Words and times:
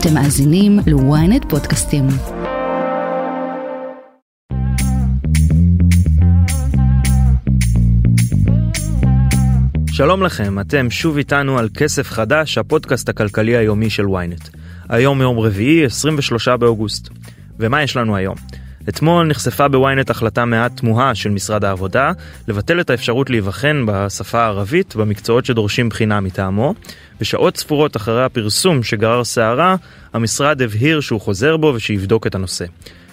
אתם 0.00 0.14
מאזינים 0.14 0.78
ל-ynet 0.86 1.48
פודקאסטים. 1.48 2.04
שלום 9.92 10.22
לכם, 10.22 10.60
אתם 10.60 10.90
שוב 10.90 11.16
איתנו 11.16 11.58
על 11.58 11.68
כסף 11.74 12.10
חדש, 12.10 12.58
הפודקאסט 12.58 13.08
הכלכלי 13.08 13.56
היומי 13.56 13.90
של 13.90 14.04
ynet. 14.04 14.56
היום 14.88 15.20
יום 15.20 15.38
רביעי, 15.38 15.84
23 15.84 16.48
באוגוסט. 16.48 17.08
ומה 17.58 17.82
יש 17.82 17.96
לנו 17.96 18.16
היום? 18.16 18.36
אתמול 18.88 19.26
נחשפה 19.26 19.68
בוויינט 19.68 20.10
החלטה 20.10 20.44
מעט 20.44 20.76
תמוהה 20.76 21.14
של 21.14 21.30
משרד 21.30 21.64
העבודה 21.64 22.12
לבטל 22.48 22.80
את 22.80 22.90
האפשרות 22.90 23.30
להיבחן 23.30 23.84
בשפה 23.86 24.40
הערבית 24.40 24.96
במקצועות 24.96 25.44
שדורשים 25.44 25.88
בחינה 25.88 26.20
מטעמו. 26.20 26.74
ושעות 27.20 27.56
ספורות 27.56 27.96
אחרי 27.96 28.24
הפרסום 28.24 28.82
שגרר 28.82 29.24
סערה, 29.24 29.76
המשרד 30.12 30.62
הבהיר 30.62 31.00
שהוא 31.00 31.20
חוזר 31.20 31.56
בו 31.56 31.72
ושיבדוק 31.76 32.26
את 32.26 32.34
הנושא. 32.34 32.64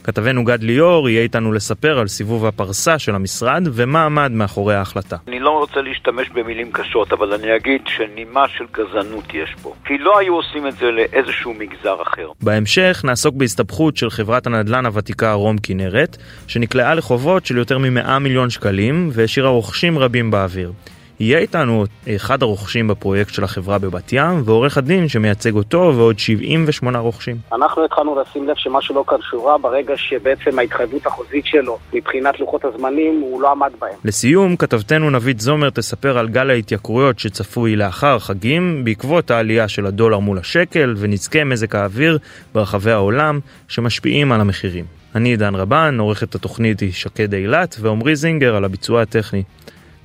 כתבנו 0.06 0.44
גד 0.44 0.64
ליאור 0.64 1.10
יהיה 1.10 1.22
איתנו 1.22 1.54
לספר 1.54 2.00
על 2.00 2.08
סיבוב 2.08 2.46
הפרסה 2.46 3.00
של 3.00 3.16
המשרד 3.16 3.64
ומה 3.74 4.06
עמד 4.06 4.32
מאחורי 4.32 4.76
ההחלטה. 4.76 5.16
אני 5.28 5.40
לא 5.40 5.50
רוצה 5.50 5.82
להשתמש 5.82 6.30
במילים 6.30 6.72
קשות, 6.72 7.14
אבל 7.14 7.34
אני 7.34 7.56
אגיד 7.56 7.82
שנימה 7.86 8.48
של 8.48 8.66
גזענות 8.74 9.34
יש 9.34 9.56
פה. 9.62 9.74
כי 9.86 9.98
לא 9.98 10.20
היו 10.20 10.36
עושים 10.36 10.68
את 10.68 10.74
זה 10.74 10.86
לאיזשהו 10.86 11.54
מגזר 11.54 12.02
אחר. 12.02 12.28
בהמשך 12.42 13.02
נעסוק 13.04 13.36
בהסתבכות 13.36 13.98
של 13.98 14.10
חברת 14.10 14.48
הנדל"ן 14.48 14.86
הוותיקה 14.86 15.34
רום 15.34 15.58
כנרת, 15.64 16.18
שנקלעה 16.48 16.96
לחובות 16.96 17.46
של 17.46 17.58
יותר 17.58 17.78
מ-100 17.78 18.20
מיליון 18.20 18.50
שקלים 18.50 19.10
והשאירה 19.14 19.50
רוכשים 19.50 20.00
רבים 20.00 20.32
באוויר. 20.32 20.72
יהיה 21.20 21.40
איתנו 21.40 21.86
אחד 22.16 22.44
הרוכשים 22.44 22.88
בפרויקט 22.88 23.34
של 23.34 23.44
החברה 23.44 23.78
בבת 23.78 24.14
ים, 24.14 24.42
ועורך 24.46 24.78
הדין 24.78 25.08
שמייצג 25.08 25.56
אותו 25.56 25.94
ועוד 25.96 26.20
78 26.20 27.00
רוכשים. 27.00 27.38
אנחנו 27.54 27.86
התחלנו 27.86 28.22
לשים 28.22 28.48
לב 28.48 28.56
שמשהו 28.56 28.96
לא 28.96 29.04
כאן 29.08 29.18
שורה 29.30 29.58
ברגע 29.58 29.94
שבעצם 29.98 30.60
ההתחייבות 30.60 31.06
החוזית 31.06 31.46
שלו 31.46 31.78
מבחינת 31.94 32.40
לוחות 32.40 32.66
הזמנים 32.66 33.20
הוא 33.22 33.42
לא 33.42 33.52
עמד 33.52 33.72
בהם. 33.80 33.94
לסיום, 34.06 34.56
כתבתנו 34.56 35.10
נבית 35.10 35.40
זומר 35.40 35.70
תספר 35.70 36.18
על 36.18 36.28
גל 36.28 36.50
ההתייקרויות 36.50 37.20
שצפוי 37.20 37.76
לאחר 37.76 38.20
חגים 38.20 38.82
בעקבות 38.84 39.32
העלייה 39.32 39.68
של 39.68 39.86
הדולר 39.86 40.20
מול 40.20 40.38
השקל 40.38 40.94
ונזקי 40.98 41.44
מזג 41.44 41.76
האוויר 41.76 42.18
ברחבי 42.54 42.92
העולם 42.92 43.40
שמשפיעים 43.68 44.32
על 44.32 44.42
המחירים. 44.42 44.86
אני 45.16 45.30
עידן 45.30 45.56
רבן, 45.56 45.98
עורכת 46.00 46.36
התוכנית 46.36 46.80
היא 46.80 46.92
שקד 46.92 47.34
אילת 47.34 47.76
ועמרי 47.80 48.16
זינגר 48.16 48.56
על 48.56 48.66
הביצוע 48.66 49.02
הטכני. 49.02 49.44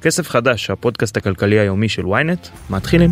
כסף 0.02 0.28
חדש, 0.28 0.70
הפודקאסט 0.70 1.16
הכלכלי 1.16 1.58
היומי 1.58 1.88
של 1.88 2.02
ynet, 2.02 2.70
מתחילים. 2.70 3.10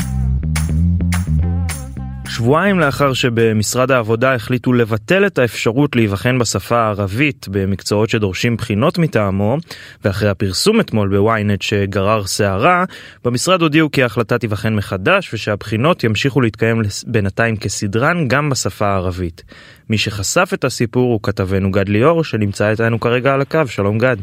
שבועיים 2.28 2.80
לאחר 2.80 3.12
שבמשרד 3.12 3.91
העבודה 3.91 4.34
החליטו 4.34 4.72
לבטל 4.72 5.27
את 5.27 5.39
האפשרות 5.39 5.97
להיבחן 5.97 6.39
בשפה 6.39 6.78
הערבית 6.78 7.47
במקצועות 7.50 8.11
שדורשים 8.11 8.56
בחינות 8.56 8.98
מטעמו, 8.98 9.56
ואחרי 10.05 10.28
הפרסום 10.28 10.80
אתמול 10.80 11.08
בוויינט 11.08 11.62
שגרר 11.62 12.25
סערה, 12.25 12.84
במשרד 13.25 13.62
הודיעו 13.62 13.91
כי 13.91 14.02
ההחלטה 14.02 14.39
תיבחן 14.39 14.75
מחדש 14.75 15.34
ושהבחינות 15.34 16.05
ימשיכו 16.05 16.41
להתקיים 16.41 16.83
בינתיים 17.06 17.56
כסדרן 17.56 18.28
גם 18.28 18.50
בשפה 18.50 18.86
הערבית. 18.86 19.42
מי 19.91 19.98
שחשף 19.98 20.50
את 20.55 20.64
הסיפור 20.64 21.12
הוא 21.12 21.20
כתבנו 21.23 21.70
גד 21.70 21.89
ליאור 21.89 22.25
שנמצא 22.25 22.70
איתנו 22.70 23.00
כרגע 23.00 23.34
על 23.34 23.41
הקו, 23.41 23.67
שלום 23.67 23.98
גד. 23.98 24.17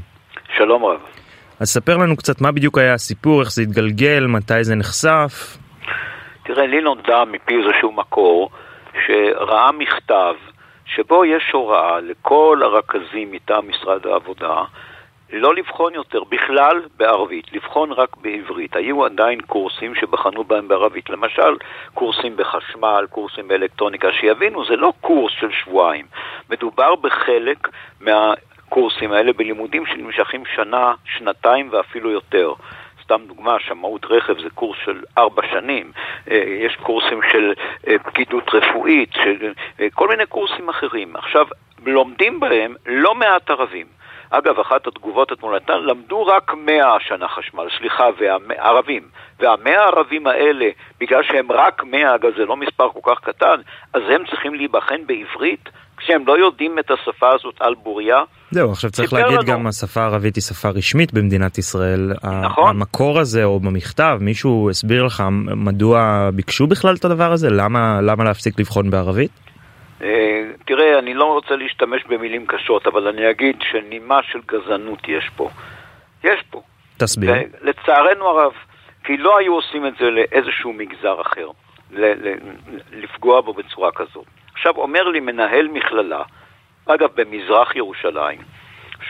שלום 0.58 0.86
רב. 0.86 1.25
אז 1.60 1.70
ספר 1.70 1.98
לנו 1.98 2.18
קצת 2.18 2.42
מה 2.42 2.52
בדיוק 2.52 2.78
היה 2.78 2.94
הסיפור, 2.94 3.42
איך 3.42 3.52
זה 3.52 3.62
התגלגל, 3.62 4.26
מתי 4.28 4.64
זה 4.64 4.76
נחשף. 4.76 5.58
תראה, 6.44 6.68
לי 6.68 6.82
נודע 6.82 7.24
מפי 7.26 7.54
איזשהו 7.56 7.92
מקור 7.92 8.50
שראה 9.06 9.72
מכתב 9.72 10.34
שבו 10.86 11.26
יש 11.26 11.44
הוראה 11.54 12.00
לכל 12.00 12.62
הרכזים 12.64 13.32
מטעם 13.32 13.70
משרד 13.70 14.08
העבודה 14.08 14.64
לא 15.34 15.56
לבחון 15.56 15.94
יותר 15.94 16.24
בכלל 16.24 16.82
בערבית, 16.98 17.54
לבחון 17.54 17.92
רק 17.92 18.18
בעברית. 18.18 18.76
היו 18.76 19.06
עדיין 19.06 19.42
קורסים 19.42 19.96
שבחנו 19.96 20.44
בהם 20.44 20.68
בערבית, 20.68 21.10
למשל 21.10 21.58
קורסים 21.94 22.38
בחשמל, 22.38 23.06
קורסים 23.10 23.48
באלקטרוניקה, 23.48 24.08
שיבינו, 24.12 24.66
זה 24.66 24.76
לא 24.76 24.94
קורס 25.02 25.34
של 25.40 25.52
שבועיים, 25.52 26.06
מדובר 26.50 26.96
בחלק 26.96 27.68
מה... 28.02 28.34
הקורסים 28.68 29.12
האלה 29.12 29.34
בלימודים 29.34 29.86
שנמשכים 29.86 30.44
שנה, 30.56 30.94
שנתיים 31.06 31.70
ואפילו 31.72 32.12
יותר. 32.12 32.54
סתם 33.04 33.22
דוגמה, 33.28 33.56
שמאות 33.60 34.06
רכב 34.10 34.42
זה 34.42 34.50
קורס 34.50 34.78
של 34.86 35.02
ארבע 35.18 35.42
שנים, 35.52 35.92
אה, 36.32 36.44
יש 36.48 36.76
קורסים 36.76 37.20
של 37.32 37.54
אה, 37.88 38.00
פקידות 38.00 38.50
רפואית, 38.54 39.10
של 39.14 39.54
אה, 39.80 39.88
כל 39.94 40.08
מיני 40.08 40.26
קורסים 40.26 40.70
אחרים. 40.70 41.16
עכשיו, 41.16 41.48
לומדים 41.86 42.40
בהם 42.40 42.76
לא 42.86 43.16
מעט 43.16 43.50
ערבים. 43.50 43.86
אגב, 44.30 44.60
אחת 44.60 44.88
התגובות 44.88 45.32
אתמול 45.32 45.54
הייתה, 45.54 45.78
למדו 45.78 46.26
רק 46.26 46.54
מאה 46.54 46.96
השנה 46.96 47.28
חשמל, 47.28 47.68
סליחה, 47.78 48.10
ערבים. 48.58 49.04
והמאה 49.40 49.84
הערבים 49.84 50.28
האלה, 50.28 50.70
בגלל 51.00 51.24
שהם 51.24 51.52
רק 51.52 51.84
מאה, 51.84 52.16
אגב 52.16 52.36
זה 52.38 52.46
לא 52.46 52.58
מספר 52.58 52.90
כל 52.90 53.16
כך 53.16 53.20
קטן, 53.20 53.62
אז 53.94 54.02
הם 54.10 54.26
צריכים 54.26 54.56
להיבחן 54.56 55.08
בעברית? 55.08 55.70
כשהם 56.06 56.28
לא 56.28 56.38
יודעים 56.38 56.80
את 56.80 56.92
השפה 56.92 57.30
הזאת 57.36 57.56
על 57.60 57.76
בוריה. 57.84 58.24
זהו, 58.52 58.72
עכשיו 58.72 58.92
צריך 58.92 59.14
להגיד 59.14 59.38
לנו. 59.38 59.48
גם 59.48 59.68
השפה 59.68 60.02
הערבית 60.02 60.36
היא 60.36 60.42
שפה 60.42 60.70
רשמית 60.70 61.14
במדינת 61.14 61.58
ישראל. 61.58 62.12
נכון. 62.44 62.70
המקור 62.70 63.20
הזה 63.20 63.44
או 63.44 63.60
במכתב, 63.60 64.18
מישהו 64.22 64.70
הסביר 64.70 65.04
לך 65.04 65.24
מדוע 65.56 66.30
ביקשו 66.34 66.68
בכלל 66.68 66.96
את 66.96 67.06
הדבר 67.06 67.32
הזה? 67.32 67.50
למה, 67.50 68.00
למה 68.02 68.24
להפסיק 68.24 68.60
לבחון 68.60 68.90
בערבית? 68.90 69.32
אה, 70.02 70.42
תראה, 70.66 71.00
אני 71.00 71.14
לא 71.14 71.26
רוצה 71.26 71.56
להשתמש 71.56 72.04
במילים 72.10 72.46
קשות, 72.46 72.88
אבל 72.88 73.08
אני 73.08 73.30
אגיד 73.30 73.56
שנימה 73.72 74.20
של 74.32 74.40
גזענות 74.48 75.00
יש 75.08 75.30
פה. 75.36 75.50
יש 76.24 76.40
פה. 76.50 76.62
תסביר. 76.98 77.34
לצערנו 77.62 78.26
הרב, 78.26 78.52
כי 79.04 79.18
לא 79.18 79.38
היו 79.38 79.54
עושים 79.54 79.86
את 79.86 79.94
זה 80.00 80.06
לאיזשהו 80.10 80.74
מגזר 80.74 81.22
אחר, 81.22 81.48
לפגוע 82.92 83.42
בו 83.42 83.54
בצורה 83.54 83.90
כזאת. 83.96 84.26
עכשיו 84.56 84.78
אומר 84.78 85.04
לי 85.04 85.20
מנהל 85.20 85.68
מכללה, 85.68 86.22
אגב 86.86 87.10
במזרח 87.16 87.76
ירושלים, 87.76 88.40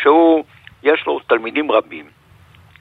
שהוא, 0.01 0.43
יש 0.83 1.05
לו 1.07 1.19
תלמידים 1.19 1.71
רבים, 1.71 2.05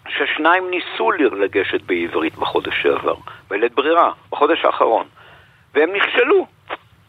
ששניים 0.08 0.70
ניסו 0.70 1.12
לגשת 1.12 1.82
בעברית 1.82 2.36
בחודש 2.36 2.82
שעבר, 2.82 3.14
בלית 3.50 3.75
ברירה, 3.75 4.12
בחודש 4.30 4.64
האחרון, 4.64 5.06
והם 5.75 5.92
נכשלו. 5.92 6.47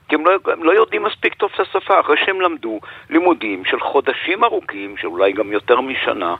כי 0.09 0.15
הם 0.15 0.25
לא, 0.25 0.31
הם 0.51 0.63
לא 0.63 0.71
יודעים 0.71 1.03
מספיק 1.03 1.33
טוב 1.33 1.51
את 1.55 1.59
השפה, 1.59 1.99
אחרי 1.99 2.17
שהם 2.25 2.41
למדו 2.41 2.79
לימודים 3.09 3.65
של 3.65 3.79
חודשים 3.79 4.43
ארוכים, 4.43 4.97
שאולי 4.97 5.31
גם 5.31 5.51
יותר 5.51 5.81
משנה, 5.81 6.35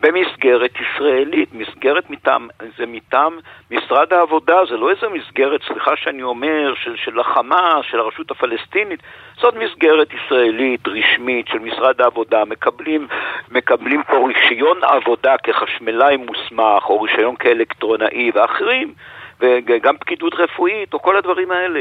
במסגרת 0.00 0.70
ישראלית, 0.80 1.48
מסגרת 1.52 2.10
מטעם, 2.10 2.48
זה 2.78 2.86
מטעם 2.86 3.38
משרד 3.70 4.12
העבודה, 4.12 4.56
זה 4.68 4.76
לא 4.76 4.90
איזה 4.90 5.08
מסגרת, 5.08 5.60
סליחה 5.62 5.96
שאני 5.96 6.22
אומר, 6.22 6.74
של, 6.74 6.96
של 6.96 7.20
החמאס, 7.20 7.84
של 7.90 8.00
הרשות 8.00 8.30
הפלסטינית, 8.30 9.00
זאת 9.40 9.54
מסגרת 9.54 10.08
ישראלית, 10.12 10.88
רשמית, 10.88 11.48
של 11.48 11.58
משרד 11.58 12.00
העבודה, 12.00 12.44
מקבלים, 12.44 13.06
מקבלים 13.50 14.02
פה 14.02 14.28
רישיון 14.28 14.78
עבודה 14.82 15.34
כחשמלאי 15.38 16.16
מוסמך, 16.16 16.90
או 16.90 17.02
רישיון 17.02 17.36
כאלקטרונאי 17.36 18.30
ואחרים, 18.34 18.94
וגם 19.40 19.96
פקידות 19.96 20.34
רפואית, 20.34 20.94
או 20.94 21.02
כל 21.02 21.16
הדברים 21.16 21.50
האלה. 21.50 21.80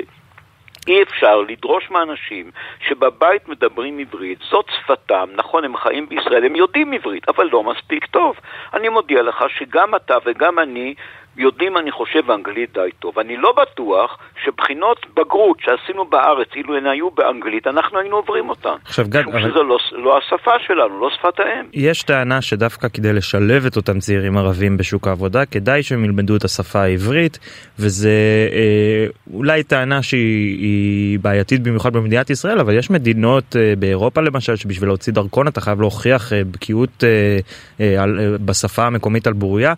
אי 0.87 1.03
אפשר 1.03 1.41
לדרוש 1.41 1.89
מאנשים 1.91 2.51
שבבית 2.87 3.49
מדברים 3.49 3.99
עברית, 3.99 4.39
זאת 4.51 4.65
שפתם, 4.79 5.29
נכון, 5.35 5.63
הם 5.63 5.77
חיים 5.77 6.09
בישראל, 6.09 6.45
הם 6.45 6.55
יודעים 6.55 6.93
עברית, 6.93 7.29
אבל 7.29 7.49
לא 7.51 7.63
מספיק 7.63 8.05
טוב. 8.05 8.35
אני 8.73 8.89
מודיע 8.89 9.21
לך 9.21 9.43
שגם 9.57 9.95
אתה 9.95 10.17
וגם 10.25 10.59
אני 10.59 10.93
יודעים, 11.37 11.77
אני 11.77 11.91
חושב, 11.91 12.31
אנגלית 12.31 12.73
די 12.73 12.89
טוב. 12.99 13.19
אני 13.19 13.37
לא 13.37 13.53
בטוח 13.61 14.17
שבחינות 14.45 15.05
בגרות 15.13 15.57
שעשינו 15.59 16.05
בארץ, 16.05 16.47
אילו 16.55 16.77
הן 16.77 16.85
היו 16.85 17.11
באנגלית, 17.11 17.67
אנחנו 17.67 17.99
היינו 17.99 18.15
עוברים 18.15 18.49
אותן. 18.49 18.75
עכשיו 18.85 19.05
גד, 19.09 19.23
אבל... 19.27 19.41
שזו 19.41 19.63
לא, 19.63 19.77
לא 19.91 20.17
השפה 20.17 20.51
שלנו, 20.67 20.99
לא 20.99 21.09
שפת 21.19 21.39
האם. 21.39 21.65
יש 21.73 22.03
טענה 22.03 22.41
שדווקא 22.41 22.87
כדי 22.87 23.13
לשלב 23.13 23.65
את 23.65 23.77
אותם 23.77 23.99
צעירים 23.99 24.37
ערבים 24.37 24.77
בשוק 24.77 25.07
העבודה, 25.07 25.45
כדאי 25.45 25.83
שהם 25.83 26.05
ילמדו 26.05 26.35
את 26.35 26.43
השפה 26.43 26.81
העברית, 26.81 27.39
וזה 27.79 28.09
אה, 28.51 29.05
אולי 29.33 29.63
טענה 29.63 30.03
שהיא 30.03 31.19
בעייתית 31.19 31.63
במיוחד 31.63 31.93
במדינת 31.93 32.29
ישראל, 32.29 32.59
אבל 32.59 32.77
יש 32.77 32.89
מדינות 32.89 33.55
אה, 33.55 33.73
באירופה 33.79 34.21
למשל, 34.21 34.55
שבשביל 34.55 34.89
להוציא 34.89 35.13
דרכון 35.13 35.47
אתה 35.47 35.61
חייב 35.61 35.81
להוכיח 35.81 36.33
אה, 36.33 36.41
בקיאות 36.51 37.03
אה, 37.03 37.37
אה, 37.81 38.03
על, 38.03 38.19
אה, 38.19 38.37
בשפה 38.45 38.85
המקומית 38.85 39.27
על 39.27 39.33
בוריה. 39.33 39.73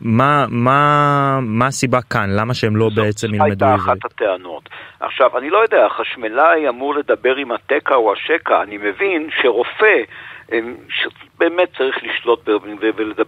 מה, 0.00 0.46
מה, 0.48 1.38
מה 1.42 1.66
הסיבה 1.66 2.02
כאן? 2.02 2.30
למה 2.30 2.54
שהם 2.54 2.76
לא 2.76 2.88
בעצם 2.96 3.34
ילמדו 3.34 3.44
עברית? 3.44 3.58
זו 3.58 3.64
הייתה 3.66 3.74
אחת 3.74 4.04
הטענות. 4.04 4.68
עכשיו, 5.00 5.38
אני 5.38 5.50
לא 5.50 5.58
יודע, 5.58 5.86
החשמלאי 5.86 6.68
אמור 6.68 6.94
לדבר 6.94 7.36
עם 7.36 7.52
התקע 7.52 7.94
או 7.94 8.12
השקע, 8.12 8.62
אני 8.62 8.76
מבין 8.76 9.28
שרופא 9.42 9.96
שבאמת 10.88 11.68
צריך 11.78 11.98
לשלוט 12.02 12.48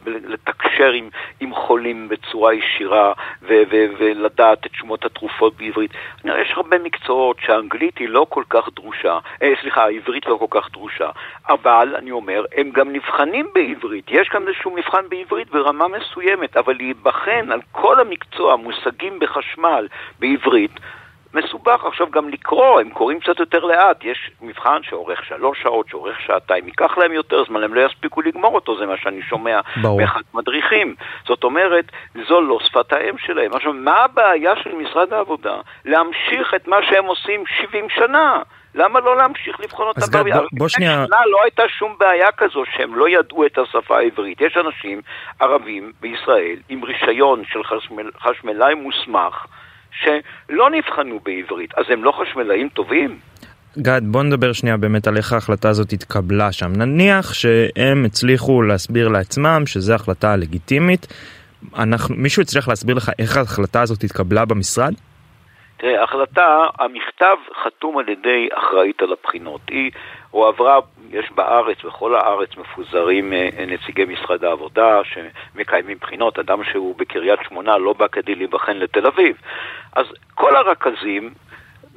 ולתקשר 0.04 0.90
עם, 0.90 1.08
עם 1.40 1.54
חולים 1.54 2.08
בצורה 2.08 2.54
ישירה 2.54 3.12
ולדעת 3.42 4.66
את 4.66 4.70
שמות 4.74 5.04
התרופות 5.04 5.56
בעברית. 5.56 5.90
יש 6.24 6.52
הרבה 6.56 6.78
מקצועות 6.78 7.36
שהאנגלית 7.40 7.98
היא 7.98 8.08
לא 8.08 8.26
כל 8.28 8.44
כך 8.50 8.68
דרושה, 8.76 9.18
אה, 9.42 9.52
סליחה, 9.60 9.84
העברית 9.84 10.26
לא 10.26 10.36
כל 10.36 10.60
כך 10.60 10.70
דרושה, 10.72 11.10
אבל 11.48 11.94
אני 11.98 12.10
אומר, 12.10 12.44
הם 12.56 12.70
גם 12.70 12.92
נבחנים 12.92 13.46
בעברית. 13.54 14.04
יש 14.08 14.28
גם 14.34 14.48
איזשהו 14.48 14.70
מבחן 14.70 15.08
בעברית 15.08 15.50
ברמה 15.50 15.86
מסוימת, 15.88 16.56
אבל 16.56 16.74
להיבחן 16.76 17.52
על 17.52 17.60
כל 17.72 18.00
המקצוע, 18.00 18.56
מושגים 18.56 19.18
בחשמל 19.18 19.88
בעברית, 20.18 20.72
מסובך 21.34 21.84
עכשיו 21.84 22.10
גם 22.10 22.28
לקרוא, 22.28 22.80
הם 22.80 22.90
קוראים 22.90 23.20
קצת 23.20 23.40
יותר 23.40 23.64
לאט, 23.64 24.04
יש 24.04 24.30
מבחן 24.42 24.82
שאורך 24.82 25.24
שלוש 25.24 25.62
שעות, 25.62 25.88
שאורך 25.88 26.20
שעתיים, 26.20 26.66
ייקח 26.66 26.98
להם 26.98 27.12
יותר 27.12 27.44
זמן, 27.44 27.62
הם 27.62 27.74
לא 27.74 27.86
יספיקו 27.86 28.20
לגמור 28.22 28.54
אותו, 28.54 28.78
זה 28.78 28.86
מה 28.86 28.96
שאני 28.96 29.22
שומע 29.22 29.60
מאחד 29.76 30.20
מדריכים. 30.34 30.94
זאת 31.26 31.44
אומרת, 31.44 31.84
זו 32.28 32.40
לא 32.40 32.58
שפת 32.60 32.92
האם 32.92 33.18
שלהם. 33.18 33.52
עכשיו, 33.54 33.72
מה 33.72 33.96
הבעיה 33.96 34.56
של 34.62 34.74
משרד 34.74 35.12
העבודה? 35.12 35.56
להמשיך 35.84 36.54
את 36.56 36.68
מה 36.68 36.76
שהם 36.82 37.04
עושים 37.04 37.44
70 37.46 37.88
שנה. 37.90 38.42
למה 38.74 39.00
לא 39.00 39.16
להמשיך 39.16 39.60
לבחון 39.60 39.86
אותם? 39.86 40.00
אז 40.00 40.10
גד, 40.10 40.22
בוא, 40.22 40.42
בוא 40.52 40.68
שנייה... 40.68 41.04
שנה 41.06 41.26
לא 41.26 41.42
הייתה 41.42 41.62
שום 41.68 41.94
בעיה 41.98 42.32
כזו 42.32 42.62
שהם 42.76 42.94
לא 42.94 43.08
ידעו 43.08 43.46
את 43.46 43.58
השפה 43.58 43.98
העברית. 43.98 44.40
יש 44.40 44.56
אנשים 44.56 45.00
ערבים 45.40 45.92
בישראל 46.00 46.56
עם 46.68 46.84
רישיון 46.84 47.42
של 47.44 47.64
חשמל, 47.64 48.10
חשמלאי 48.20 48.74
מוסמך 48.74 49.46
שלא 49.92 50.70
נבחנו 50.70 51.20
בעברית, 51.22 51.74
אז 51.76 51.84
הם 51.88 52.04
לא 52.04 52.12
חשמלאים 52.12 52.68
טובים? 52.68 53.18
גד, 53.78 54.00
בוא 54.04 54.22
נדבר 54.22 54.52
שנייה 54.52 54.76
באמת 54.76 55.06
על 55.06 55.16
איך 55.16 55.32
ההחלטה 55.32 55.68
הזאת 55.68 55.92
התקבלה 55.92 56.52
שם. 56.52 56.72
נניח 56.76 57.34
שהם 57.34 58.04
הצליחו 58.04 58.62
להסביר 58.62 59.08
לעצמם 59.08 59.62
שזו 59.66 59.94
החלטה 59.94 60.36
לגיטימית. 60.36 61.06
אנחנו, 61.78 62.14
מישהו 62.18 62.42
הצליח 62.42 62.68
להסביר 62.68 62.96
לך 62.96 63.10
איך 63.18 63.36
ההחלטה 63.36 63.82
הזאת 63.82 64.04
התקבלה 64.04 64.44
במשרד? 64.44 64.92
תראה, 65.76 66.00
ההחלטה, 66.00 66.64
המכתב 66.78 67.36
חתום 67.64 67.98
על 67.98 68.08
ידי 68.08 68.48
אחראית 68.54 69.02
על 69.02 69.12
הבחינות. 69.12 69.60
היא 69.68 69.90
הועברה, 70.30 70.78
יש 71.10 71.32
בארץ, 71.34 71.84
בכל 71.84 72.14
הארץ 72.14 72.56
מפוזרים 72.56 73.32
אה, 73.32 73.48
נציגי 73.66 74.04
משרד 74.04 74.44
העבודה 74.44 75.00
שמקיימים 75.04 75.98
בחינות. 76.00 76.38
אדם 76.38 76.64
שהוא 76.64 76.94
בקריית 76.96 77.40
שמונה 77.48 77.78
לא 77.78 77.92
בא 77.92 78.06
כדי 78.08 78.34
להיבחן 78.34 78.76
לתל 78.76 79.06
אביב. 79.06 79.36
אז 79.92 80.06
כל 80.34 80.56
הרכזים 80.56 81.30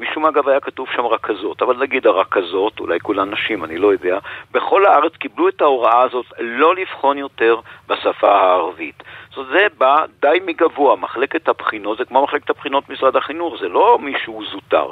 משום 0.01 0.25
אגב 0.25 0.49
היה 0.49 0.59
כתוב 0.59 0.87
שם 0.95 1.05
רכזות, 1.05 1.61
אבל 1.61 1.77
נגיד 1.77 2.07
הרכזות, 2.07 2.79
אולי 2.79 2.99
כולן 2.99 3.29
נשים, 3.29 3.63
אני 3.63 3.77
לא 3.77 3.91
יודע, 3.91 4.19
בכל 4.51 4.85
הארץ 4.85 5.15
קיבלו 5.15 5.47
את 5.49 5.61
ההוראה 5.61 6.01
הזאת 6.01 6.25
לא 6.39 6.75
לבחון 6.75 7.17
יותר 7.17 7.59
בשפה 7.87 8.31
הערבית. 8.31 9.03
זאת 9.29 9.37
אומרת, 9.37 9.51
זה 9.51 9.67
בא 9.77 10.05
די 10.21 10.39
מגבוה, 10.45 10.95
מחלקת 10.95 11.47
הבחינות 11.47 11.97
זה 11.97 12.05
כמו 12.05 12.23
מחלקת 12.23 12.49
הבחינות 12.49 12.89
משרד 12.89 13.15
החינוך, 13.15 13.55
זה 13.59 13.67
לא 13.67 13.99
מישהו 14.01 14.43
זוטר. 14.51 14.91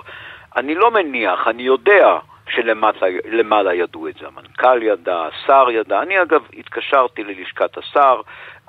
אני 0.58 0.76
לא 0.76 0.92
מניח, 0.92 1.48
אני 1.48 1.64
יודע 1.64 2.18
שלמעלה 2.50 3.74
ידעו 3.74 4.08
את 4.08 4.14
זה, 4.16 4.28
המנכ"ל 4.28 4.84
ידע, 4.84 5.28
השר 5.28 5.72
ידע, 5.72 6.02
אני 6.02 6.22
אגב 6.22 6.42
התקשרתי 6.58 7.24
ללשכת 7.24 7.78
השר, 7.78 8.22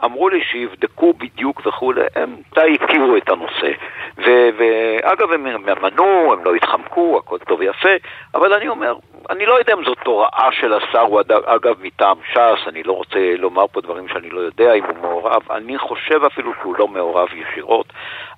אמרו 0.04 0.28
לי 0.28 0.44
שיבדקו 0.44 1.12
בדיוק 1.12 1.66
וכולי, 1.66 2.00
הם 2.16 2.36
די 2.54 2.78
הכירו 2.80 3.16
את 3.16 3.28
הנושא. 3.28 3.70
ואגב, 4.58 5.32
הם 5.32 5.44
מנו, 5.82 6.32
הם 6.32 6.44
לא 6.44 6.54
התחמקו, 6.54 7.18
הכל 7.18 7.38
טוב 7.38 7.60
ויפה, 7.60 7.88
אבל 8.34 8.52
אני 8.52 8.68
אומר, 8.68 8.94
אני 9.30 9.46
לא 9.46 9.58
יודע 9.58 9.74
אם 9.74 9.84
זאת 9.84 10.06
הוראה 10.06 10.48
של 10.52 10.72
השר, 10.72 11.00
הוא 11.00 11.20
אגב 11.44 11.76
מטעם 11.82 12.16
ש"ס, 12.32 12.68
אני 12.68 12.82
לא 12.82 12.92
רוצה 12.92 13.34
לומר 13.38 13.66
פה 13.66 13.80
דברים 13.80 14.08
שאני 14.08 14.30
לא 14.30 14.40
יודע 14.40 14.72
אם 14.74 14.84
הוא 14.84 14.96
מעורב, 15.02 15.42
אני 15.50 15.78
חושב 15.78 16.24
אפילו 16.24 16.52
שהוא 16.60 16.76
לא 16.78 16.88
מעורב 16.88 17.28
ישירות, 17.34 17.86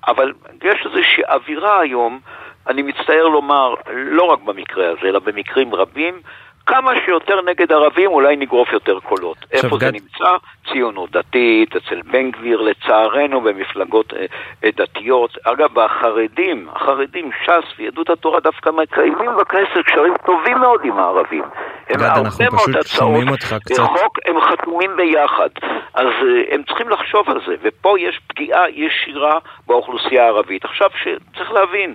אבל 0.08 0.32
יש 0.64 0.86
איזושהי 0.86 1.24
אווירה 1.24 1.80
היום, 1.80 2.20
אני 2.66 2.82
מצטער 2.82 3.28
לומר, 3.28 3.74
לא 3.94 4.22
רק 4.22 4.42
במקרה 4.42 4.90
הזה, 4.90 5.08
אלא 5.08 5.18
במקרים 5.18 5.74
רבים, 5.74 6.20
כמה 6.66 6.92
שיותר 7.04 7.40
נגד 7.42 7.72
ערבים, 7.72 8.10
אולי 8.10 8.36
נגרוף 8.36 8.72
יותר 8.72 8.98
קולות. 9.00 9.36
איפה 9.52 9.76
גד... 9.76 9.80
זה 9.80 9.90
נמצא? 9.90 10.36
ציונות 10.72 11.10
דתית, 11.10 11.76
אצל 11.76 12.00
בן 12.02 12.30
גביר, 12.30 12.60
לצערנו, 12.60 13.40
במפלגות 13.40 14.14
אה, 14.14 14.26
אה, 14.64 14.70
דתיות. 14.76 15.38
אגב, 15.44 15.78
החרדים, 15.78 16.68
החרדים, 16.74 17.30
ש"ס 17.44 17.78
ויהדות 17.78 18.10
התורה 18.10 18.40
דווקא 18.40 18.70
מקיימים 18.70 19.30
בכנסת 19.40 19.86
קשרים 19.86 20.14
טובים 20.26 20.58
מאוד 20.58 20.80
עם 20.84 20.98
הערבים. 20.98 21.44
גד, 21.88 22.02
אנחנו 22.02 22.44
פשוט 22.58 22.86
שומעים 22.86 23.28
אותך 23.28 23.54
קצת. 23.64 23.82
חוק, 23.82 24.18
הם 24.26 24.40
חתומים 24.40 24.90
ביחד. 24.96 25.48
אז 25.94 26.06
אה, 26.06 26.54
הם 26.54 26.62
צריכים 26.62 26.88
לחשוב 26.88 27.30
על 27.30 27.40
זה, 27.46 27.54
ופה 27.62 27.98
יש 27.98 28.20
פגיעה 28.26 28.70
ישירה 28.70 29.38
באוכלוסייה 29.66 30.24
הערבית. 30.24 30.64
עכשיו, 30.64 30.90
צריך 31.36 31.52
להבין, 31.52 31.94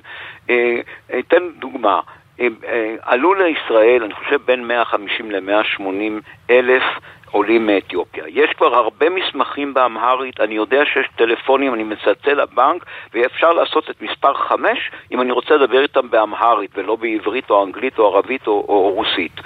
אה, 0.49 0.79
אתן 1.19 1.49
דוגמה. 1.59 1.99
אה, 2.39 2.95
עלו 3.01 3.33
לישראל, 3.33 4.03
אני 4.03 4.13
חושב, 4.13 4.39
בין 4.45 4.67
150 4.67 5.31
ל-180 5.31 6.21
אלף 6.49 6.83
עולים 7.31 7.65
מאתיופיה. 7.65 8.23
יש 8.27 8.49
כבר 8.57 8.75
הרבה 8.75 9.09
מסמכים 9.09 9.73
באמהרית, 9.73 10.39
אני 10.39 10.55
יודע 10.55 10.85
שיש 10.85 11.07
טלפונים, 11.15 11.73
אני 11.73 11.83
מצלצל 11.83 12.33
לבנק, 12.33 12.85
ואפשר 13.13 13.53
לעשות 13.53 13.89
את 13.89 14.01
מספר 14.01 14.33
5 14.33 14.91
אם 15.11 15.21
אני 15.21 15.31
רוצה 15.31 15.55
לדבר 15.55 15.81
איתם 15.81 16.09
באמהרית, 16.09 16.71
ולא 16.77 16.95
בעברית 16.95 17.49
או 17.49 17.65
אנגלית 17.65 17.99
או 17.99 18.15
ערבית 18.15 18.47
או, 18.47 18.65
או, 18.69 18.89
רוסית. 18.89 19.41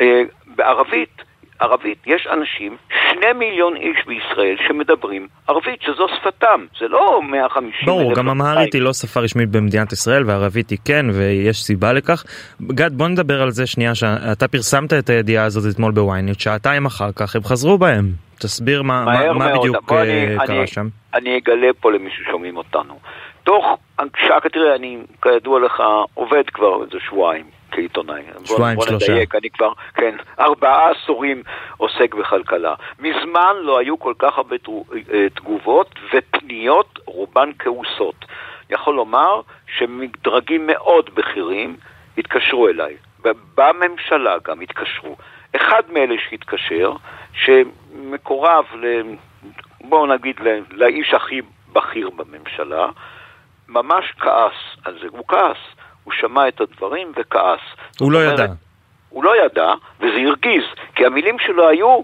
אה, 0.00 0.22
בערבית 0.46 1.22
ערבית. 1.60 1.98
יש 2.06 2.26
אנשים, 2.32 2.76
שני 3.10 3.32
מיליון 3.32 3.76
איש 3.76 4.06
בישראל, 4.06 4.56
שמדברים 4.68 5.28
ערבית, 5.48 5.82
שזו 5.82 6.06
שפתם. 6.20 6.66
זה 6.80 6.88
לא 6.88 7.20
150 7.22 7.72
ברור, 7.86 8.14
גם 8.14 8.28
אמהרית 8.28 8.74
היא 8.74 8.82
לא 8.82 8.92
שפה 8.92 9.20
רשמית 9.20 9.48
במדינת 9.48 9.92
ישראל, 9.92 10.22
וערבית 10.26 10.70
היא 10.70 10.78
כן, 10.84 11.06
ויש 11.12 11.64
סיבה 11.64 11.92
לכך. 11.92 12.24
גד, 12.62 12.92
בוא 12.92 13.08
נדבר 13.08 13.42
על 13.42 13.50
זה 13.50 13.66
שנייה, 13.66 13.94
שאתה 13.94 14.48
פרסמת 14.48 14.92
את 14.92 15.10
הידיעה 15.10 15.44
הזאת 15.44 15.74
אתמול 15.74 15.92
בוויינט, 15.92 16.40
שעתיים 16.40 16.86
אחר 16.86 17.12
כך 17.12 17.36
הם 17.36 17.42
חזרו 17.42 17.78
בהם. 17.78 18.26
תסביר 18.38 18.82
מה, 18.82 19.04
מה, 19.04 19.32
מה 19.32 19.58
בדיוק 19.58 19.92
אה, 19.92 20.02
אני, 20.02 20.36
קרה 20.46 20.56
אני, 20.58 20.66
שם. 20.66 20.88
אני 21.14 21.38
אגלה 21.38 21.66
פה 21.80 21.92
למי 21.92 22.10
ששומעים 22.10 22.56
אותנו. 22.56 22.98
תוך 23.46 23.64
שעה, 24.16 24.40
תראה, 24.40 24.74
אני 24.74 24.98
כידוע 25.22 25.60
לך 25.60 25.82
עובד 26.14 26.50
כבר 26.50 26.82
איזה 26.82 26.98
שבועיים. 27.00 27.44
כעיתונאי. 27.70 28.22
שבועיים, 28.44 28.76
בוא 28.76 28.84
שלושה. 28.84 29.12
נדייק, 29.12 29.34
אני 29.34 29.50
כבר, 29.50 29.72
כן, 29.94 30.14
ארבעה 30.40 30.90
עשורים 30.90 31.42
עוסק 31.76 32.14
בכלכלה. 32.14 32.74
מזמן 32.98 33.56
לא 33.60 33.78
היו 33.78 33.98
כל 33.98 34.14
כך 34.18 34.38
הרבה 34.38 34.56
אה, 35.12 35.26
תגובות 35.34 35.94
ופניות, 36.12 36.98
רובן 37.06 37.50
כעוסות. 37.58 38.24
יכול 38.70 38.94
לומר 38.94 39.40
שמדרגים 39.78 40.66
מאוד 40.66 41.10
בכירים 41.14 41.76
התקשרו 42.18 42.68
אליי, 42.68 42.96
ובממשלה 43.24 44.36
גם 44.44 44.60
התקשרו. 44.60 45.16
אחד 45.56 45.82
מאלה 45.92 46.14
שהתקשר, 46.28 46.92
שמקורב, 47.32 48.64
ל, 48.74 49.02
בואו 49.80 50.06
נגיד, 50.06 50.40
לאיש 50.70 51.14
הכי 51.14 51.40
בכיר 51.72 52.10
בממשלה, 52.10 52.88
ממש 53.68 54.12
כעס 54.18 54.84
על 54.84 54.98
זה, 55.02 55.06
הוא 55.10 55.24
כעס. 55.28 55.56
הוא 56.06 56.12
שמע 56.12 56.48
את 56.48 56.60
הדברים 56.60 57.12
וכעס. 57.16 57.60
הוא 58.00 58.12
לא 58.12 58.18
אומרת, 58.18 58.38
ידע. 58.38 58.52
הוא 59.08 59.24
לא 59.24 59.44
ידע, 59.44 59.74
וזה 60.00 60.16
הרגיז, 60.26 60.64
כי 60.94 61.06
המילים 61.06 61.38
שלו 61.38 61.68
היו, 61.68 62.00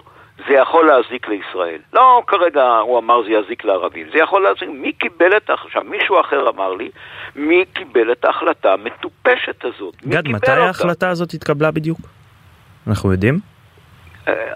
זה 0.49 0.55
יכול 0.55 0.87
להזיק 0.87 1.29
לישראל. 1.29 1.79
לא 1.93 2.23
כרגע 2.27 2.63
הוא 2.63 2.99
אמר 2.99 3.23
זה 3.23 3.31
יזיק 3.31 3.65
לערבים, 3.65 4.07
זה 4.13 4.19
יכול 4.19 4.43
להזיק, 4.43 4.69
מי 4.69 4.93
קיבל 4.93 5.37
את, 5.37 5.51
עכשיו 5.51 5.83
מישהו 5.85 6.21
אחר 6.21 6.49
אמר 6.49 6.75
לי, 6.75 6.91
מי 7.37 7.65
קיבל 7.73 8.13
את 8.13 8.25
ההחלטה 8.25 8.73
המטופשת 8.73 9.65
הזאת? 9.65 9.95
גד, 10.07 10.29
מתי 10.29 10.35
אותה? 10.35 10.65
ההחלטה 10.65 11.11
הזאת 11.11 11.35
התקבלה 11.35 11.71
בדיוק? 11.71 11.99
אנחנו 12.87 13.13
יודעים? 13.13 13.52
אה, 14.29 14.53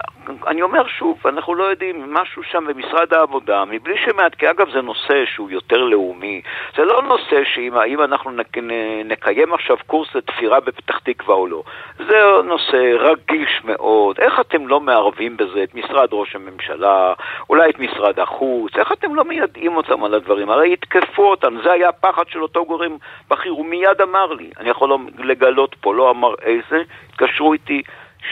אני 0.47 0.61
אומר 0.61 0.87
שוב, 0.87 1.17
אנחנו 1.25 1.55
לא 1.55 1.63
יודעים, 1.63 2.13
משהו 2.13 2.43
שם 2.43 2.65
במשרד 2.67 3.13
העבודה, 3.13 3.65
מבלי 3.65 3.95
שמעדכן, 4.05 4.47
אגב 4.47 4.69
זה 4.73 4.81
נושא 4.81 5.25
שהוא 5.25 5.49
יותר 5.49 5.83
לאומי, 5.83 6.41
זה 6.77 6.85
לא 6.85 7.01
נושא 7.01 7.43
שאם 7.43 8.01
אנחנו 8.03 8.31
נק, 8.31 8.57
נקיים 9.05 9.53
עכשיו 9.53 9.77
קורס 9.87 10.15
לתפירה 10.15 10.59
בפתח 10.59 10.99
תקווה 10.99 11.35
או 11.35 11.47
לא, 11.47 11.63
זה 11.97 12.21
נושא 12.43 12.77
רגיש 12.99 13.61
מאוד, 13.63 14.19
איך 14.19 14.39
אתם 14.39 14.67
לא 14.67 14.79
מערבים 14.79 15.37
בזה 15.37 15.63
את 15.63 15.75
משרד 15.75 16.09
ראש 16.11 16.35
הממשלה, 16.35 17.13
אולי 17.49 17.69
את 17.69 17.79
משרד 17.79 18.19
החוץ, 18.19 18.75
איך 18.75 18.91
אתם 18.91 19.15
לא 19.15 19.25
מיידעים 19.25 19.77
אותם 19.77 20.03
על 20.03 20.13
הדברים, 20.13 20.49
הרי 20.49 20.73
יתקפו 20.73 21.29
אותם, 21.29 21.55
זה 21.63 21.71
היה 21.71 21.89
הפחד 21.89 22.27
של 22.27 22.41
אותו 22.41 22.65
גורם 22.65 22.97
בכיר, 23.29 23.51
הוא 23.51 23.65
מיד 23.65 24.01
אמר 24.01 24.33
לי, 24.33 24.49
אני 24.59 24.69
יכול 24.69 24.97
לגלות 25.17 25.75
פה, 25.81 25.93
לא 25.93 26.09
אמר 26.09 26.33
איזה, 26.41 26.83
התקשרו 27.09 27.53
איתי 27.53 27.81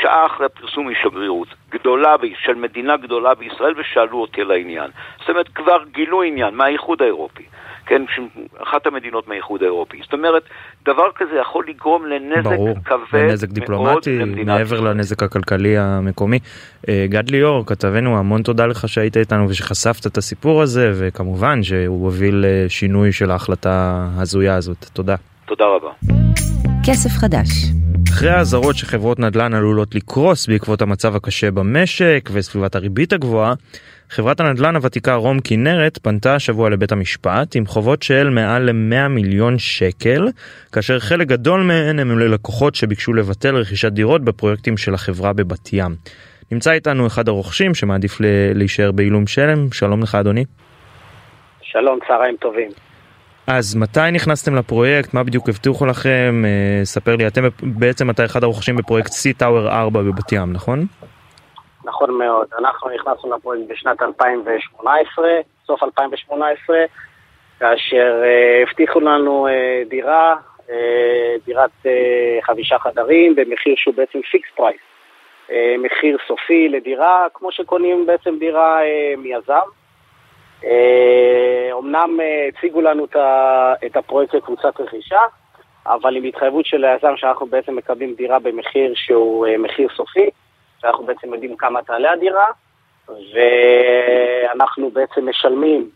שעה 0.02 0.26
אחרי 0.26 0.48
פרסום 0.50 0.90
משגרירות 0.90 1.48
גדולה 1.70 2.16
של 2.44 2.54
מדינה 2.54 2.98
גדולה 2.98 3.36
בישראל 3.36 3.74
ושאלו 3.78 4.22
אותי 4.22 4.42
על 4.42 4.52
העניין. 4.52 4.90
זאת 5.20 5.30
אומרת, 5.30 5.48
כבר 5.48 5.78
גילו 5.94 6.24
עניין 6.24 6.56
מהאיחוד 6.56 7.02
האירופי, 7.02 7.44
כן, 7.86 8.02
אחת 8.64 8.88
המדינות 8.88 9.28
מהאיחוד 9.28 9.62
האירופי. 9.64 9.98
זאת 10.04 10.14
אומרת, 10.14 10.44
דבר 10.86 11.12
כזה 11.16 11.36
יכול 11.42 11.66
לגרום 11.68 12.06
לנזק 12.06 12.44
ברור, 12.44 12.76
כבד 12.86 13.20
לנזק 13.20 13.48
מאוד 13.48 13.60
דיפלומטי 13.60 14.20
למדינת 14.20 14.48
מעבר 14.48 14.76
ישראל. 14.76 14.90
לנזק 14.90 15.24
הכלכלי 15.24 15.78
המקומי. 15.78 16.40
אה, 16.90 17.06
גד 17.10 17.30
ליאור 17.30 17.66
כתבנו 17.66 18.18
המון 18.18 18.42
תודה 18.42 18.66
לך 18.66 18.90
שהיית 18.90 19.18
איתנו 19.18 19.50
ושחשפת 19.50 20.08
את 20.08 20.18
הסיפור 20.18 20.62
הזה 20.62 20.92
וכמובן 21.00 21.64
שהוא 21.64 22.06
הוביל 22.06 22.46
לשינוי 22.48 23.12
של 23.12 23.32
ההחלטה 23.32 24.08
ההזויה 24.18 24.56
הזאת 24.56 24.86
תודה. 24.94 25.16
תודה 25.46 25.66
רבה. 25.66 25.90
כסף 26.88 27.10
חדש. 27.10 27.85
אחרי 28.18 28.30
האזהרות 28.30 28.76
שחברות 28.76 29.20
נדל"ן 29.20 29.54
עלולות 29.54 29.96
לקרוס 29.96 30.48
בעקבות 30.48 30.82
המצב 30.82 31.16
הקשה 31.16 31.52
במשק 31.52 32.30
וסביבת 32.34 32.76
הריבית 32.76 33.14
הגבוהה, 33.14 33.54
חברת 34.10 34.40
הנדל"ן 34.40 34.76
הוותיקה 34.76 35.16
רום 35.16 35.40
כנרת 35.44 35.98
פנתה 35.98 36.36
השבוע 36.36 36.70
לבית 36.70 36.92
המשפט 36.92 37.56
עם 37.56 37.66
חובות 37.66 38.04
של 38.04 38.30
מעל 38.30 38.64
ל-100 38.72 39.08
מיליון 39.08 39.58
שקל, 39.58 40.28
כאשר 40.72 41.00
חלק 41.00 41.28
גדול 41.28 41.64
מהן 41.64 42.00
הם 42.00 42.20
ללקוחות 42.20 42.76
שביקשו 42.76 43.14
לבטל 43.14 43.56
רכישת 43.56 43.92
דירות 43.92 44.22
בפרויקטים 44.22 44.78
של 44.78 44.94
החברה 44.94 45.34
בבת 45.34 45.74
ים. 45.74 45.96
נמצא 46.52 46.72
איתנו 46.72 47.08
אחד 47.08 47.28
הרוכשים 47.28 47.76
שמעדיף 47.76 48.18
להישאר 48.56 48.92
בעילום 48.92 49.28
שלם, 49.28 49.72
שלום 49.72 50.04
לך 50.04 50.16
אדוני. 50.16 50.46
שלום, 51.62 52.00
צהריים 52.08 52.36
טובים. 52.42 52.70
אז 53.48 53.76
מתי 53.76 54.12
נכנסתם 54.14 54.56
לפרויקט? 54.56 55.14
מה 55.14 55.24
בדיוק 55.24 55.50
הבטיחו 55.50 55.86
לכם? 55.86 56.44
אה, 56.46 56.86
ספר 56.86 57.16
לי, 57.16 57.28
אתם 57.28 57.42
בעצם 57.62 58.10
אתה 58.10 58.26
אחד 58.26 58.44
הרוכשים 58.44 58.76
בפרויקט 58.76 59.12
C-Tower 59.12 59.68
4 59.68 60.02
בבת 60.02 60.32
ים, 60.32 60.54
נכון? 60.54 60.86
נכון 61.86 62.18
מאוד. 62.18 62.48
אנחנו 62.60 62.90
נכנסנו 62.96 63.36
לפרויקט 63.36 63.72
בשנת 63.72 64.02
2018, 64.02 65.28
סוף 65.68 65.84
2018, 65.84 66.78
כאשר 67.60 68.22
אה, 68.24 68.64
הבטיחו 68.64 69.00
לנו 69.00 69.48
אה, 69.48 69.82
דירה, 69.90 70.36
אה, 70.70 71.36
דירת 71.46 71.72
אה, 71.86 72.40
חמישה 72.42 72.80
חדרים, 72.80 73.36
במחיר 73.36 73.74
שהוא 73.78 73.96
בעצם 73.96 74.20
fix 74.32 74.50
price. 74.56 74.82
אה, 75.52 75.76
מחיר 75.80 76.18
סופי 76.28 76.70
לדירה, 76.70 77.26
כמו 77.34 77.52
שקונים 77.52 78.06
בעצם 78.06 78.36
דירה 78.40 78.84
אה, 78.84 79.14
מיזם. 79.18 79.68
אה, 80.66 81.70
אמנם 81.80 82.20
אה, 82.20 82.48
הציגו 82.48 82.82
לנו 82.82 83.06
את 83.86 83.98
הפרויקט 83.98 84.34
לקבוצת 84.34 84.80
רכישה, 84.80 85.20
אבל 85.86 86.16
עם 86.16 86.24
התחייבות 86.24 86.66
של 86.66 86.86
היזם 86.86 87.18
שאנחנו 87.18 87.46
בעצם 87.46 87.76
מקבלים 87.76 88.14
דירה 88.14 88.40
במחיר 88.40 88.94
שהוא 88.96 89.48
אה, 89.48 89.58
מחיר 89.58 89.88
סופי, 89.96 90.30
שאנחנו 90.82 91.06
בעצם 91.06 91.34
יודעים 91.34 91.58
כמה 91.58 91.82
תעלה 91.82 92.12
הדירה, 92.12 92.48
ואנחנו 93.08 94.90
בעצם 94.90 95.30
משלמים 95.30 95.90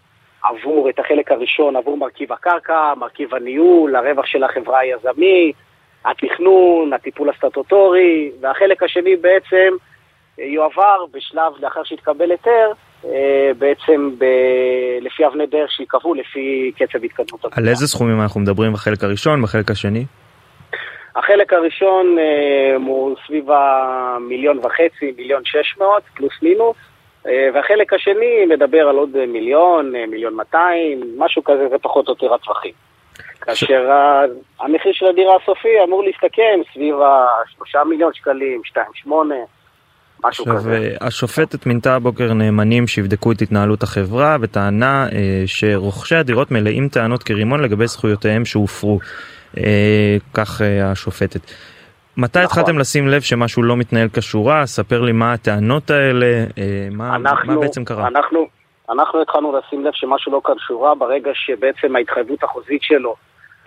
עבור 0.44 0.90
את 0.90 1.00
החלק 1.00 1.32
הראשון, 1.32 1.76
עבור 1.76 1.98
מרכיב 1.98 2.34
הקרקע, 2.34 2.94
מרכיב 2.98 3.36
הניהול, 3.36 3.96
הרווח 3.96 4.26
של 4.26 4.44
החברה 4.44 4.80
היזמית, 4.80 5.56
התכנון, 6.06 6.94
הטיפול 6.94 7.30
הסטטוטורי, 7.30 8.32
והחלק 8.42 8.84
השני 8.84 9.16
בעצם 9.16 9.74
אה, 10.40 10.44
יועבר 10.44 11.06
בשלב 11.12 11.54
לאחר 11.60 11.84
שיתקבל 11.84 12.32
היתר, 12.32 12.72
אה, 12.72 12.89
בעצם 13.58 14.10
ב... 14.18 14.26
לפי 15.02 15.26
אבני 15.26 15.46
דרך 15.46 15.72
שייקבעו 15.72 16.14
לפי 16.14 16.72
קצב 16.76 17.04
התקדמות 17.04 17.46
על 17.46 17.52
הבנייה. 17.54 17.72
איזה 17.72 17.88
סכומים 17.88 18.22
אנחנו 18.22 18.40
מדברים 18.40 18.74
בחלק 18.74 19.04
הראשון, 19.04 19.42
בחלק 19.42 19.72
השני? 19.72 20.06
החלק 21.16 21.54
הראשון 21.54 22.18
אה, 22.20 22.76
הוא 22.76 23.16
סביב 23.28 23.52
המיליון 23.52 24.60
וחצי, 24.60 25.14
מיליון 25.18 25.42
שש 25.46 25.78
מאות, 25.80 26.04
פלוס 26.16 26.34
מינוס, 26.42 26.78
אה, 27.28 27.50
והחלק 27.54 27.94
השני 27.94 28.46
מדבר 28.50 28.88
על 28.90 28.96
עוד 28.96 29.16
אה, 29.16 29.26
מיליון, 29.26 29.96
אה, 29.96 30.06
מיליון 30.06 30.34
מאתיים, 30.34 31.02
משהו 31.18 31.44
כזה, 31.44 31.68
זה 31.70 31.78
פחות 31.82 32.08
או 32.08 32.14
יותר 32.14 32.34
הטווחים. 32.34 32.74
כאשר 33.42 33.90
המחיר 34.60 34.94
של 34.94 35.06
הדירה 35.06 35.36
הסופי 35.36 35.84
אמור 35.84 36.04
להסתכם 36.04 36.60
סביב 36.74 36.96
השלושה 37.02 37.84
מיליון 37.84 38.14
שקלים, 38.14 38.62
שתיים 38.64 38.92
שמונה, 38.94 39.36
משהו 40.24 40.44
עכשיו, 40.44 40.58
כזה. 40.58 40.96
אה, 41.02 41.08
השופטת 41.08 41.66
מינתה 41.66 41.96
הבוקר 41.96 42.34
נאמנים 42.34 42.88
שיבדקו 42.88 43.32
את 43.32 43.42
התנהלות 43.42 43.84
החברה 43.84 44.38
וטענה 44.42 45.08
אה, 45.12 45.44
שרוכשי 45.46 46.16
הדירות 46.16 46.52
מלאים 46.52 46.90
טענות 46.90 47.24
כרימון 47.24 47.62
לגבי 47.62 47.88
זכויותיהם 47.88 48.46
שהופרו. 48.46 49.00
אה, 49.58 50.18
כך 50.34 50.62
אה, 50.62 50.92
השופטת. 50.92 51.42
מתי 52.18 52.40
נכון. 52.40 52.44
התחלתם 52.44 52.80
לשים 52.80 53.08
לב 53.08 53.22
שמשהו 53.22 53.64
לא 53.64 53.78
מתנהל 53.78 54.08
כשורה? 54.14 54.66
ספר 54.66 55.02
לי 55.02 55.12
מה 55.12 55.34
הטענות 55.34 55.90
האלה, 55.90 56.46
אה, 56.58 56.88
מה, 56.92 57.16
אנחנו, 57.16 57.54
מה 57.54 57.60
בעצם 57.60 57.86
קרה? 57.86 58.08
אנחנו, 58.08 58.48
אנחנו 58.90 59.22
התחלנו 59.22 59.58
לשים 59.58 59.86
לב 59.86 59.92
שמשהו 59.94 60.32
לא 60.32 60.42
כאן 60.46 60.56
שורה 60.68 60.96
ברגע 60.96 61.32
שבעצם 61.34 61.96
ההתחייבות 61.96 62.44
החוזית 62.44 62.84
שלו 62.84 63.16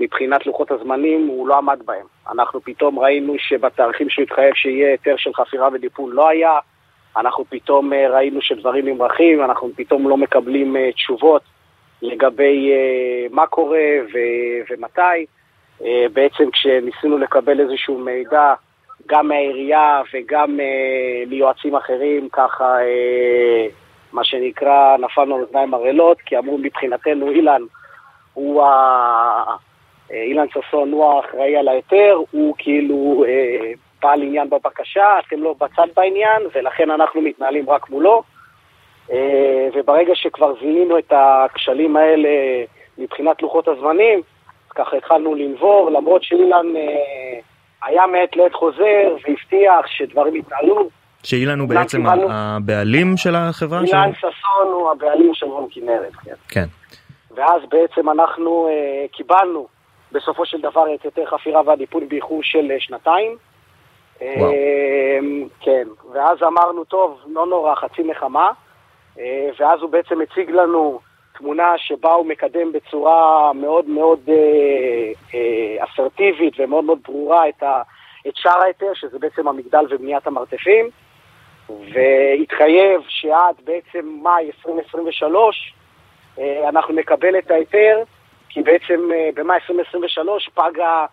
מבחינת 0.03 0.47
לוחות 0.47 0.71
הזמנים 0.71 1.27
הוא 1.27 1.49
לא 1.49 1.59
עמד 1.59 1.79
בהם. 1.85 2.07
אנחנו 2.31 2.61
פתאום 2.61 2.99
ראינו 2.99 3.35
שבתאריכים 3.39 4.11
שהוא 4.11 4.23
התחייב 4.23 4.55
שיהיה 4.55 4.91
היתר 4.91 5.15
של 5.17 5.35
חפירה 5.35 5.69
ודיפול 5.73 6.13
לא 6.13 6.29
היה, 6.29 6.59
אנחנו 7.17 7.45
פתאום 7.45 7.93
אה, 7.93 8.09
ראינו 8.11 8.43
שדברים 8.43 8.89
נמרחים, 8.89 9.45
אנחנו 9.45 9.71
פתאום 9.77 10.09
לא 10.09 10.17
מקבלים 10.17 10.77
אה, 10.77 10.93
תשובות 10.93 11.43
לגבי 12.03 12.73
אה, 12.73 13.27
מה 13.31 13.47
קורה 13.47 13.89
ו- 14.15 14.73
ומתי. 14.73 15.27
בעצם 16.13 16.51
כשניסינו 16.51 17.19
לקבל 17.19 17.61
איזשהו 17.61 17.99
מידע 17.99 18.55
גם 19.07 19.29
מהעירייה 19.29 20.03
וגם 20.15 20.59
מיועצים 21.27 21.77
אחרים, 21.77 22.29
ככה 22.33 22.77
מה 24.13 24.25
שנקרא 24.25 24.97
נפלנו 24.97 25.35
על 25.35 25.43
אוזניים 25.43 25.75
ערלות, 25.75 26.21
כי 26.21 26.39
אמרו 26.39 26.59
מבחינתנו 26.59 27.31
אילן 27.31 27.63
הוא 28.35 28.63
ה... 28.63 29.57
אילן 30.13 30.47
ששון 30.49 30.93
הוא 30.93 31.05
האחראי 31.05 31.57
על 31.57 31.69
ההיתר, 31.69 32.19
הוא 32.31 32.55
כאילו 32.59 33.25
אה, 33.29 33.73
בעל 34.03 34.23
עניין 34.23 34.51
בבקשה, 34.51 35.19
אתם 35.19 35.43
לא 35.43 35.55
בצד 35.61 35.87
בעניין, 35.97 36.43
ולכן 36.55 36.91
אנחנו 36.91 37.21
מתנהלים 37.21 37.71
רק 37.71 37.91
מולו. 37.91 38.23
אה, 39.13 39.69
וברגע 39.75 40.15
שכבר 40.15 40.55
זיהינו 40.61 40.99
את 40.99 41.13
הכשלים 41.17 41.97
האלה 41.97 42.29
מבחינת 42.99 43.43
לוחות 43.43 43.69
הזמנים, 43.69 44.19
אז 44.67 44.73
ככה 44.75 44.97
התחלנו 44.97 45.35
לנבור, 45.35 45.91
למרות 45.91 46.23
שאילן 46.23 46.67
אה, 46.77 47.39
היה 47.83 48.07
מעת 48.07 48.37
לעת 48.37 48.55
חוזר 48.55 49.15
והבטיח 49.27 49.87
שדברים 49.87 50.37
יתנהלו. 50.37 50.89
שאילן 51.23 51.59
הוא 51.59 51.69
בעצם 51.69 51.99
קיבלנו- 51.99 52.29
הבעלים 52.31 53.17
של 53.17 53.35
החברה? 53.37 53.79
אילן 53.79 53.89
שלנו? 53.91 54.15
ששון 54.15 54.67
הוא 54.73 54.91
הבעלים 54.91 55.35
של 55.35 55.47
רום 55.47 55.69
כנרת, 55.71 56.13
כן. 56.25 56.35
כן. 56.49 56.65
ואז 57.35 57.63
בעצם 57.71 58.11
אנחנו 58.11 58.69
אה, 58.69 59.07
קיבלנו 59.13 59.67
בסופו 60.13 60.47
של 60.47 60.61
דבר 60.61 60.95
את 60.95 61.03
היתר 61.05 61.27
חפירה 61.27 61.63
והדיפול 61.67 62.05
באיחור 62.05 62.43
של 62.43 62.71
אה, 62.71 62.81
שנתיים. 62.81 63.37
וואו. 64.21 64.53
אה, 64.53 65.19
כן, 65.61 65.89
ואז 66.13 66.43
אמרנו, 66.43 66.85
טוב, 66.85 67.21
לא 67.27 67.47
נורא, 67.47 67.75
חצי 67.75 68.03
נחמה. 68.03 68.51
אה, 69.19 69.49
ואז 69.61 69.81
הוא 69.81 69.91
בעצם 69.91 70.21
הציג 70.21 70.51
לנו 70.51 71.01
תמונה 71.39 71.73
שבה 71.77 72.13
הוא 72.13 72.27
מקדם 72.27 72.73
בצורה 72.73 73.53
מאוד 73.53 73.89
מאוד 73.89 74.21
אה, 75.35 75.85
אסרטיבית 75.85 76.55
ומאוד 76.59 76.85
מאוד 76.85 76.99
ברורה 77.05 77.49
את, 77.49 77.63
ה, 77.63 77.83
את 78.29 78.37
שער 78.37 78.63
ההיתר, 78.63 78.93
שזה 78.95 79.19
בעצם 79.19 79.49
המגדל 79.49 79.85
ובניית 79.91 80.27
המרתפים, 80.27 80.91
והתחייב 81.69 83.01
שעד 83.09 83.55
בעצם 83.65 84.19
מאי 84.23 84.47
2023 84.47 85.75
אה, 86.39 86.69
אנחנו 86.69 86.95
נקבל 86.95 87.39
את 87.39 87.51
ההיתר, 87.51 88.03
כי 88.53 88.63
בעצם 88.63 89.01
אה, 89.15 89.29
במאי 89.35 89.55
2023 89.55 90.49
פגה 90.55 91.07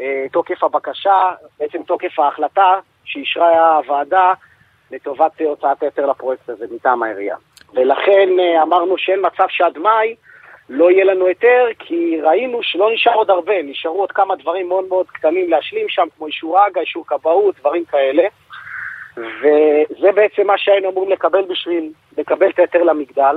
אה, 0.00 0.26
תוקף 0.32 0.64
הבקשה, 0.64 1.30
בעצם 1.58 1.82
תוקף 1.82 2.18
ההחלטה 2.18 2.78
שאישרה 3.04 3.76
הוועדה 3.76 4.32
לטובת 4.90 5.40
אה, 5.40 5.46
הוצאת 5.46 5.82
היתר 5.82 6.06
לפרויקט 6.06 6.48
הזה 6.48 6.66
מטעם 6.70 7.02
העירייה. 7.02 7.36
ולכן 7.74 8.28
אמרנו 8.62 8.98
שאין 8.98 9.20
מצב 9.26 9.46
שעד 9.48 9.78
מאי 9.78 10.14
לא 10.68 10.90
יהיה 10.90 11.04
לנו 11.04 11.26
היתר, 11.26 11.66
כי 11.78 12.20
ראינו 12.20 12.62
שלא 12.62 12.90
נשאר 12.92 13.14
עוד 13.14 13.30
הרבה, 13.30 13.62
נשארו 13.62 14.00
עוד 14.00 14.12
כמה 14.12 14.36
דברים 14.36 14.68
מאוד 14.68 14.84
מאוד 14.88 15.06
קטנים 15.06 15.50
להשלים 15.50 15.88
שם, 15.88 16.06
כמו 16.16 16.26
אישור 16.26 16.58
הג"א, 16.58 16.80
אישור 16.80 17.04
כבאות, 17.06 17.60
דברים 17.60 17.84
כאלה. 17.84 18.22
וזה 19.16 20.12
בעצם 20.12 20.46
מה 20.46 20.58
שהיינו 20.58 20.90
אמורים 20.90 21.10
לקבל 21.10 21.44
בשביל 21.44 21.92
לקבל 22.18 22.50
את 22.50 22.58
ההיתר 22.58 22.82
למגדל. 22.82 23.36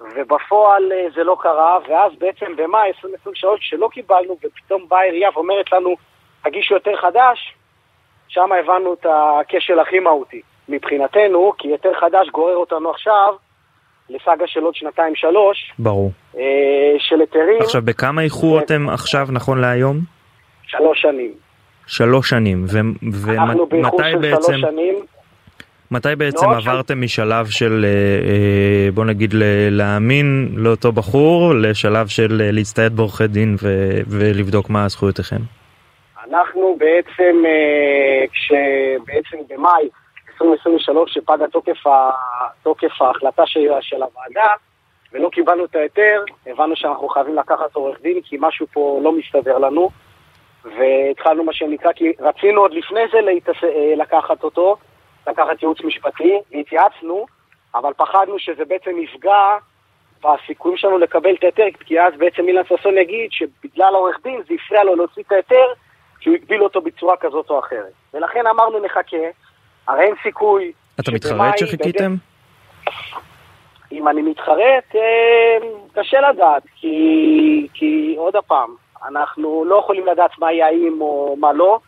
ובפועל 0.00 0.92
אה, 0.92 1.06
זה 1.14 1.24
לא 1.24 1.36
קרה, 1.40 1.78
ואז 1.88 2.12
בעצם 2.18 2.56
במאי 2.56 2.88
2023, 2.88 3.60
כשלא 3.60 3.88
קיבלנו, 3.92 4.36
ופתאום 4.44 4.88
באה 4.88 5.00
העירייה 5.00 5.30
ואומרת 5.34 5.72
לנו, 5.72 5.96
תגישו 6.44 6.74
היתר 6.74 6.96
חדש, 6.96 7.54
שם 8.28 8.52
הבנו 8.52 8.94
את 8.94 9.06
הכשל 9.10 9.80
הכי 9.80 9.98
מהותי 9.98 10.42
מבחינתנו, 10.68 11.52
כי 11.58 11.68
היתר 11.68 11.92
חדש 12.00 12.28
גורר 12.28 12.56
אותנו 12.56 12.90
עכשיו 12.90 13.34
לסאגה 14.10 14.46
של 14.46 14.60
עוד 14.60 14.74
שנתיים-שלוש, 14.74 15.72
ברור. 15.78 16.10
אה, 16.36 16.42
של 16.98 17.20
היתרים, 17.20 17.60
עכשיו 17.60 17.82
בכמה 17.84 18.22
איחור 18.22 18.58
אתם 18.58 18.88
עכשיו 18.88 19.26
נכון 19.30 19.60
להיום? 19.60 19.96
שלוש 20.66 21.02
שנים. 21.02 21.32
שלוש 21.86 22.30
שנים. 22.30 22.64
ו- 22.68 23.30
אנחנו 23.30 23.66
באיחור 23.66 23.94
ומתי 23.94 24.10
של 24.10 24.18
בעצם, 24.18 24.42
שלוש 24.42 24.60
שנים, 24.60 24.94
מתי 25.94 26.16
בעצם 26.16 26.50
לא, 26.50 26.56
עברתם 26.56 27.00
משלב 27.00 27.46
של 27.46 27.84
אה, 27.84 27.88
אה, 28.28 28.90
בוא 28.94 29.04
נגיד 29.04 29.34
ל- 29.34 29.68
להאמין 29.70 30.48
לאותו 30.56 30.92
בחור 30.92 31.54
לשלב 31.54 32.06
של 32.06 32.40
אה, 32.40 32.50
להצטייד 32.52 32.96
בעורכי 32.96 33.26
דין 33.26 33.56
ו- 33.62 34.00
ולבדוק 34.06 34.70
מה 34.70 34.88
זכויותיכם? 34.88 35.36
אנחנו 36.28 36.76
בעצם, 36.78 37.42
כשבעצם 38.32 39.36
במאי 39.48 39.88
2023, 40.32 41.14
שפג 41.14 41.38
התוקף, 41.44 41.84
תוקף 42.62 43.02
ההחלטה 43.02 43.46
של, 43.46 43.60
של 43.80 43.96
הוועדה, 44.02 44.50
ולא 45.12 45.28
קיבלנו 45.28 45.64
את 45.64 45.76
ההיתר, 45.76 46.24
הבנו 46.46 46.76
שאנחנו 46.76 47.08
חייבים 47.08 47.36
לקחת 47.36 47.74
עורך 47.74 47.98
דין, 48.02 48.20
כי 48.24 48.36
משהו 48.40 48.66
פה 48.72 49.00
לא 49.02 49.12
מסתדר 49.12 49.58
לנו, 49.58 49.90
והתחלנו 50.64 51.44
מה 51.44 51.52
שנקרא, 51.52 51.92
כי 51.92 52.12
רצינו 52.20 52.60
עוד 52.60 52.74
לפני 52.74 53.00
זה 53.12 53.20
להתעס... 53.20 53.64
אה, 53.64 53.94
לקחת 53.96 54.42
אותו, 54.44 54.76
לקחת 55.26 55.62
ייעוץ 55.62 55.80
משפטי, 55.80 56.38
התייעצנו, 56.52 57.26
אבל 57.74 57.92
פחדנו 57.96 58.38
שזה 58.38 58.64
בעצם 58.64 58.98
יפגע 58.98 59.56
בסיכויים 60.24 60.78
שלנו 60.78 60.98
לקבל 60.98 61.34
את 61.34 61.42
ההיתר, 61.42 61.64
כי 61.80 62.00
אז 62.00 62.12
בעצם 62.18 62.48
אילן 62.48 62.62
ששון 62.64 62.98
יגיד 62.98 63.32
שבגלל 63.32 63.94
העורך 63.94 64.16
דין 64.22 64.42
זה 64.48 64.54
הפריע 64.54 64.84
לו 64.84 64.96
להוציא 64.96 65.22
את 65.26 65.32
ההיתר, 65.32 65.66
שהוא 66.20 66.34
הגביל 66.34 66.62
אותו 66.62 66.80
בצורה 66.80 67.16
כזאת 67.16 67.50
או 67.50 67.58
אחרת. 67.58 67.92
ולכן 68.14 68.46
אמרנו 68.46 68.78
נחכה, 68.78 69.16
הרי 69.88 70.04
אין 70.04 70.14
סיכוי... 70.22 70.72
אתה 71.00 71.12
מתחרט 71.12 71.58
שחיכיתם? 71.58 72.16
אם 73.92 74.08
אני 74.08 74.22
מתחרט, 74.22 74.94
אה, 74.94 75.56
קשה 75.94 76.20
לדעת, 76.20 76.62
כי, 76.76 77.68
כי 77.74 78.14
עוד 78.18 78.34
פעם, 78.46 78.74
אנחנו 79.08 79.64
לא 79.64 79.76
יכולים 79.76 80.06
לדעת 80.06 80.38
מה 80.38 80.52
יאים 80.52 81.00
או 81.00 81.36
מה 81.38 81.52
לא. 81.52 81.78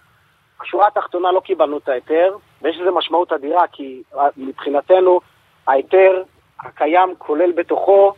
בשורה 0.62 0.86
התחתונה 0.86 1.32
לא 1.32 1.40
קיבלנו 1.40 1.78
את 1.78 1.88
ההיתר, 1.88 2.36
ויש 2.62 2.76
לזה 2.80 2.90
משמעות 2.90 3.32
אדירה, 3.32 3.62
כי 3.72 4.02
מבחינתנו 4.36 5.20
ההיתר 5.66 6.22
הקיים 6.60 7.14
כולל 7.18 7.52
בתוכו 7.52 8.12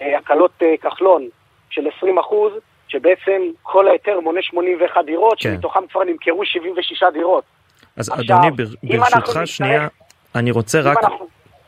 אה, 0.00 0.18
הקלות 0.18 0.50
אה, 0.62 0.74
כחלון 0.76 1.28
של 1.70 1.88
20 1.96 2.18
אחוז, 2.18 2.52
שבעצם 2.88 3.42
כל 3.62 3.88
ההיתר 3.88 4.20
מונה 4.20 4.42
81 4.42 5.04
דירות, 5.04 5.38
כן. 5.40 5.54
שמתוכם 5.54 5.86
כבר 5.86 6.04
נמכרו 6.04 6.44
76 6.44 7.02
דירות. 7.12 7.44
אז 7.96 8.08
עכשיו, 8.10 8.36
אדוני 8.36 8.50
בר- 8.50 8.98
ברשותך 8.98 9.40
שנייה, 9.44 9.88
אני 10.34 10.50
רוצה 10.50 10.80
רק, 10.80 11.04
אנחנו- 11.04 11.26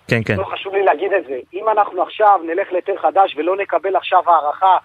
כן 0.08 0.20
כן, 0.26 0.36
לא 0.36 0.44
חשוב 0.44 0.74
לי 0.74 0.82
להגיד 0.82 1.12
את 1.12 1.24
זה. 1.26 1.38
אם 1.54 1.68
אנחנו 1.68 2.02
עכשיו 2.02 2.40
נלך 2.46 2.72
להיתר 2.72 2.92
חדש 3.02 3.34
ולא 3.36 3.56
נקבל 3.56 3.96
עכשיו 3.96 4.22
הערכה 4.30 4.76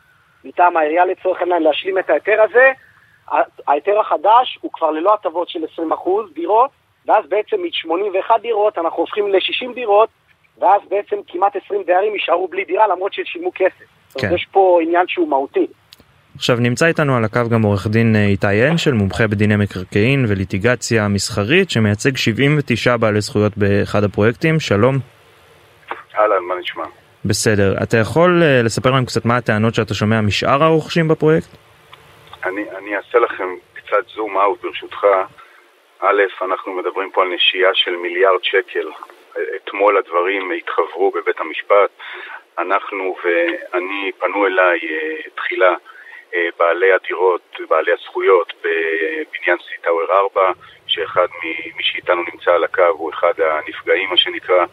מטעם 0.45 0.77
העירייה 0.77 1.05
לצורך 1.05 1.41
העניין 1.41 1.63
להשלים 1.63 1.97
את 1.99 2.09
ההיתר 2.09 2.41
הזה, 2.41 2.71
ההיתר 3.67 3.99
החדש 3.99 4.57
הוא 4.61 4.71
כבר 4.73 4.91
ללא 4.91 5.13
הטבות 5.13 5.49
של 5.49 5.59
20% 5.75 5.79
דירות, 6.33 6.69
ואז 7.07 7.25
בעצם 7.29 7.55
מ-81 7.61 8.41
דירות 8.41 8.77
אנחנו 8.77 8.97
הופכים 8.97 9.27
ל-60 9.27 9.73
דירות, 9.75 10.09
ואז 10.59 10.81
בעצם 10.89 11.15
כמעט 11.27 11.55
20 11.65 11.83
דיירים 11.85 12.13
יישארו 12.13 12.47
בלי 12.47 12.65
דירה 12.65 12.87
למרות 12.87 13.13
ששילמו 13.13 13.51
כסף. 13.55 13.85
כן. 14.13 14.27
אומרת, 14.27 14.39
יש 14.39 14.47
פה 14.51 14.79
עניין 14.83 15.07
שהוא 15.07 15.29
מהותי. 15.29 15.67
עכשיו 16.35 16.57
נמצא 16.59 16.85
איתנו 16.85 17.17
על 17.17 17.23
הקו 17.23 17.39
גם 17.51 17.61
עורך 17.61 17.87
דין 17.87 18.15
אה, 18.15 18.25
איתי 18.25 18.67
אנשל, 18.71 18.93
מומחה 18.93 19.27
בדיני 19.27 19.55
מקרקעין 19.55 20.25
וליטיגציה 20.27 21.07
מסחרית, 21.07 21.69
שמייצג 21.69 22.17
79 22.17 22.97
בעלי 22.97 23.21
זכויות 23.21 23.57
באחד 23.57 24.03
הפרויקטים, 24.03 24.59
שלום. 24.59 24.95
אהלן, 26.15 26.43
מה 26.47 26.55
נשמע? 26.59 26.83
בסדר, 27.25 27.75
אתה 27.83 27.97
יכול 27.97 28.43
אה, 28.43 28.61
לספר 28.63 28.91
לנו 28.91 29.05
קצת 29.05 29.25
מה 29.25 29.37
הטענות 29.37 29.75
שאתה 29.75 29.93
שומע 29.93 30.21
משאר 30.21 30.63
הרוכשים 30.63 31.07
בפרויקט? 31.07 31.49
אני, 32.45 32.61
אני 32.77 32.95
אעשה 32.95 33.19
לכם 33.19 33.47
קצת 33.73 34.07
זום 34.15 34.37
אאוט 34.37 34.61
ברשותך. 34.63 35.05
א', 36.01 36.23
אנחנו 36.41 36.73
מדברים 36.73 37.11
פה 37.11 37.21
על 37.21 37.27
נשייה 37.27 37.69
של 37.73 37.95
מיליארד 37.95 38.43
שקל. 38.43 38.87
אתמול 39.55 39.97
הדברים 39.97 40.51
התחברו 40.51 41.11
בבית 41.11 41.39
המשפט. 41.39 41.89
אנחנו 42.57 43.15
ואני, 43.23 44.11
פנו 44.19 44.47
אליי 44.47 44.79
אה, 44.83 45.29
תחילה 45.35 45.75
אה, 46.33 46.47
בעלי 46.59 46.93
הדירות, 46.93 47.57
בעלי 47.69 47.91
הזכויות 47.91 48.53
בבניין 48.63 49.57
סיטאוור 49.69 50.11
4, 50.11 50.51
שאחד 50.87 51.27
ממי 51.43 51.83
שאיתנו 51.83 52.23
נמצא 52.33 52.51
על 52.51 52.63
הקו 52.63 52.83
הוא 52.83 53.11
אחד 53.13 53.33
הנפגעים, 53.41 54.09
מה 54.09 54.17
שנקרא. 54.17 54.65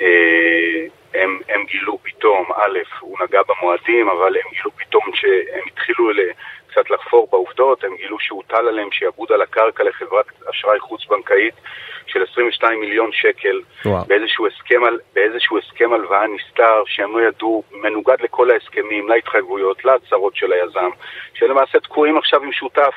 אה, 0.00 0.86
הם, 1.14 1.40
הם 1.48 1.64
גילו 1.64 1.98
פתאום, 2.02 2.52
א', 2.56 2.78
הוא 3.00 3.18
נגע 3.20 3.40
במועדים, 3.48 4.08
אבל 4.08 4.36
הם 4.36 4.52
גילו 4.52 4.70
פתאום 4.70 5.02
שהם 5.14 5.62
התחילו 5.66 6.10
ל- 6.10 6.30
קצת 6.76 6.90
לחפור 6.90 7.28
בעובדות, 7.30 7.84
הם 7.84 7.96
גילו 7.96 8.16
שהוטל 8.20 8.68
עליהם 8.68 8.88
שיעבוד 8.92 9.32
על 9.32 9.42
הקרקע 9.42 9.84
לחברת 9.84 10.26
אשראי 10.50 10.80
חוץ-בנקאית 10.80 11.54
של 12.06 12.20
22 12.32 12.80
מיליון 12.80 13.10
שקל 13.12 13.60
וואו. 13.84 14.04
באיזשהו 14.04 14.46
הסכם, 14.46 14.84
על, 14.84 14.98
באיזשהו 15.14 15.58
הסכם 15.58 15.92
הלוואה 15.92 16.24
נסתר 16.36 16.82
שהם 16.86 17.18
לא 17.18 17.28
ידעו, 17.28 17.62
מנוגד 17.72 18.16
לכל 18.20 18.50
ההסכמים, 18.50 19.08
להתחייבויות, 19.08 19.84
להצהרות 19.84 20.36
של 20.36 20.52
היזם, 20.52 20.90
שלמעשה 21.34 21.80
תקועים 21.80 22.18
עכשיו 22.18 22.42
עם 22.42 22.52
שותף 22.52 22.94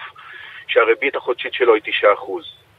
שהריבית 0.67 1.15
החודשית 1.15 1.53
שלו 1.53 1.73
היא 1.73 1.81
9%. 1.83 1.85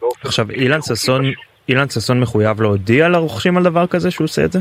באופן 0.00 0.28
עכשיו 0.28 0.50
אילן 0.50 0.82
ששון. 0.82 1.22
אילן 1.68 1.88
ששון 1.88 2.20
מחויב 2.20 2.62
להודיע 2.62 3.08
לרוכשים 3.08 3.56
על 3.56 3.62
דבר 3.62 3.86
כזה 3.86 4.10
שהוא 4.10 4.24
עושה 4.24 4.44
את 4.44 4.52
זה? 4.52 4.58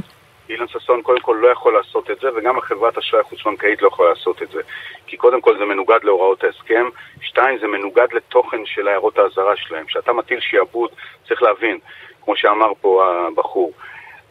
אילן 0.49 0.67
ששון 0.67 1.01
קודם 1.01 1.19
כל 1.19 1.37
לא 1.41 1.47
יכול 1.47 1.73
לעשות 1.73 2.11
את 2.11 2.19
זה, 2.19 2.27
וגם 2.35 2.57
החברת 2.57 2.97
אשראי 2.97 3.21
החוץ-בנקאית 3.21 3.81
לא 3.81 3.87
יכולה 3.87 4.09
לעשות 4.09 4.41
את 4.41 4.51
זה. 4.51 4.61
כי 5.07 5.17
קודם 5.17 5.41
כל 5.41 5.57
זה 5.57 5.65
מנוגד 5.65 5.99
להוראות 6.03 6.43
ההסכם, 6.43 6.85
שתיים, 7.21 7.57
זה 7.59 7.67
מנוגד 7.67 8.07
לתוכן 8.13 8.65
של 8.65 8.87
הערות 8.87 9.17
האזהרה 9.17 9.55
שלהם. 9.55 9.85
כשאתה 9.85 10.13
מטיל 10.13 10.39
שעבוד, 10.39 10.89
צריך 11.27 11.43
להבין, 11.43 11.79
כמו 12.23 12.35
שאמר 12.35 12.71
פה 12.81 13.13
הבחור, 13.27 13.73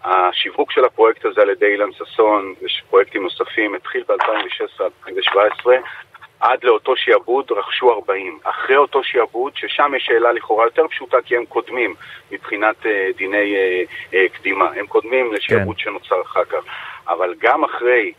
השיווק 0.04 0.72
של 0.72 0.84
הפרויקט 0.84 1.24
הזה 1.24 1.42
על 1.42 1.50
ידי 1.50 1.66
אילן 1.66 1.92
ששון 1.92 2.54
ופרויקטים 2.62 3.22
נוספים 3.22 3.74
התחיל 3.74 4.04
ב-2016-2017 4.08 5.66
עד 6.40 6.64
לאותו 6.64 6.96
שיעבוד 6.96 7.52
רכשו 7.52 7.92
40. 7.92 8.38
אחרי 8.44 8.76
אותו 8.76 9.04
שיעבוד, 9.04 9.52
ששם 9.56 9.92
יש 9.96 10.04
שאלה 10.06 10.32
לכאורה 10.32 10.64
יותר 10.64 10.88
פשוטה 10.88 11.16
כי 11.24 11.36
הם 11.36 11.44
קודמים 11.44 11.94
מבחינת 12.30 12.86
אה, 12.86 13.08
דיני 13.16 13.54
אה, 13.54 13.82
אה, 14.14 14.28
קדימה. 14.28 14.70
הם 14.76 14.86
קודמים 14.86 15.32
לשיעבוד 15.32 15.76
כן. 15.76 15.82
שנוצר 15.82 16.22
אחר 16.22 16.44
כך. 16.44 16.64
אבל 17.08 17.34
גם 17.38 17.64
אחרי 17.64 18.12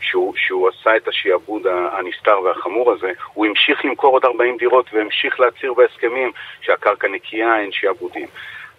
שהוא, 0.00 0.34
שהוא 0.36 0.68
עשה 0.68 0.96
את 0.96 1.08
השיעבוד 1.08 1.66
הנסתר 1.66 2.40
והחמור 2.40 2.92
הזה, 2.92 3.12
הוא 3.32 3.46
המשיך 3.46 3.84
למכור 3.84 4.12
עוד 4.12 4.24
40 4.24 4.56
דירות 4.56 4.86
והמשיך 4.92 5.40
להצהיר 5.40 5.74
בהסכמים 5.74 6.32
שהקרקע 6.60 7.08
נקייה, 7.08 7.60
אין 7.60 7.72
שיעבודים. 7.72 8.28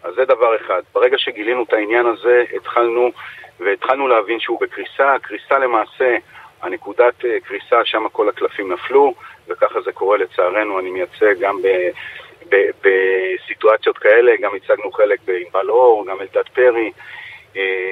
אז 0.04 0.16
זה 0.16 0.26
דבר 0.26 0.56
אחד. 0.56 0.82
ברגע 0.94 1.18
שגילינו 1.18 1.64
את 1.64 1.74
העניין 1.74 2.06
הזה, 2.06 2.44
התחלנו, 2.56 3.12
והתחלנו 3.60 4.08
להבין 4.08 4.40
שהוא 4.40 4.62
בקריסה. 4.62 5.14
הקריסה 5.14 5.60
למעשה, 5.60 6.18
הנקודת 6.62 7.14
קריסה, 7.44 7.86
שם 7.86 8.04
כל 8.12 8.30
הקלפים 8.30 8.74
נפלו, 8.74 9.14
וככה 9.48 9.82
זה 9.82 9.92
קורה 9.92 10.18
לצערנו, 10.18 10.80
אני 10.80 10.90
מייצג 10.90 11.40
גם 11.40 11.62
ב... 11.62 11.68
בסיטואציות 12.50 13.98
כאלה, 13.98 14.32
גם 14.42 14.52
הצגנו 14.56 14.92
חלק 14.92 15.20
בענבל 15.26 15.70
אור, 15.70 16.06
גם 16.08 16.18
אלדד 16.22 16.50
פרי. 16.54 16.92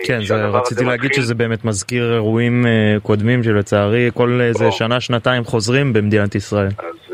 כן, 0.05 0.21
זה 0.23 0.35
רציתי 0.35 0.83
להגיד 0.83 1.09
מתחיל... 1.09 1.23
שזה 1.23 1.35
באמת 1.35 1.65
מזכיר 1.65 2.13
אירועים 2.13 2.65
קודמים 3.03 3.43
שלצערי 3.43 4.09
כל 4.13 4.39
איזה 4.41 4.71
שנה, 4.71 5.01
שנתיים 5.01 5.43
חוזרים 5.43 5.93
במדינת 5.93 6.35
ישראל. 6.35 6.69
אז, 6.77 7.13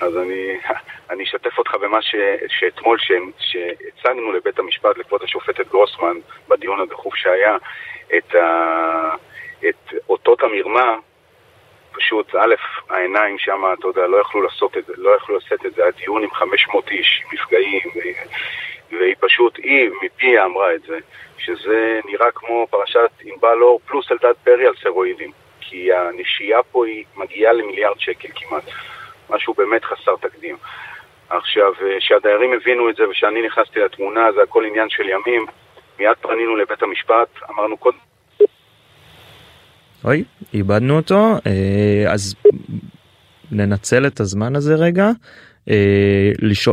אז 0.00 0.16
אני, 0.16 0.58
אני 1.10 1.24
אשתף 1.24 1.58
אותך 1.58 1.74
במה 1.82 2.02
ש, 2.02 2.14
שאתמול 2.48 2.98
שהצגנו 3.38 4.32
לבית 4.32 4.58
המשפט, 4.58 4.98
לכבוד 4.98 5.20
השופטת 5.24 5.68
גרוסמן, 5.68 6.16
בדיון 6.48 6.80
הדחוף 6.80 7.14
שהיה, 7.14 7.56
את, 8.16 8.34
ה, 8.34 9.14
את 9.68 9.94
אותות 10.08 10.42
המרמה, 10.42 10.96
פשוט, 11.92 12.34
א', 12.34 12.54
העיניים 12.90 13.38
שם, 13.38 13.62
אתה 13.78 13.86
יודע, 13.88 14.06
לא 14.06 14.16
יכלו 14.16 14.42
לעשות 14.42 14.76
את 14.76 14.86
זה, 14.86 14.92
לא 14.96 15.16
יכלו 15.16 15.36
לשאת 15.36 15.66
את 15.66 15.74
זה, 15.74 15.82
היה 15.82 15.90
דיון 15.90 16.22
עם 16.22 16.30
500 16.30 16.90
איש, 16.90 17.22
מפגעים, 17.32 17.90
והיא 18.90 19.14
פשוט, 19.20 19.56
היא 19.56 19.90
מפיה 20.02 20.44
אמרה 20.44 20.74
את 20.74 20.82
זה, 20.82 20.98
שזה 21.38 22.00
נראה 22.04 22.30
כמו 22.30 22.66
פרשת 22.70 23.10
ענבל 23.24 23.62
אור 23.62 23.80
פלוס 23.86 24.12
אלדד 24.12 24.34
פרי 24.44 24.66
על 24.66 24.74
סרואידים, 24.82 25.30
כי 25.60 25.92
הנשייה 25.92 26.62
פה 26.62 26.86
היא 26.86 27.04
מגיעה 27.16 27.52
למיליארד 27.52 28.00
שקל 28.00 28.28
כמעט, 28.34 28.64
משהו 29.30 29.54
באמת 29.54 29.84
חסר 29.84 30.16
תקדים. 30.16 30.56
עכשיו, 31.30 31.72
כשהדיירים 31.98 32.52
הבינו 32.52 32.90
את 32.90 32.96
זה 32.96 33.08
ושאני 33.08 33.42
נכנסתי 33.42 33.80
לתמונה, 33.80 34.32
זה 34.32 34.42
הכל 34.42 34.64
עניין 34.64 34.88
של 34.90 35.08
ימים, 35.08 35.46
מיד 35.98 36.16
פנינו 36.20 36.56
לבית 36.56 36.82
המשפט, 36.82 37.28
אמרנו 37.50 37.76
קודם... 37.76 37.98
אוי, 40.04 40.24
איבדנו 40.54 40.96
אותו, 40.96 41.34
אז 42.08 42.34
ננצל 43.52 44.06
את 44.06 44.20
הזמן 44.20 44.56
הזה 44.56 44.74
רגע, 44.74 45.10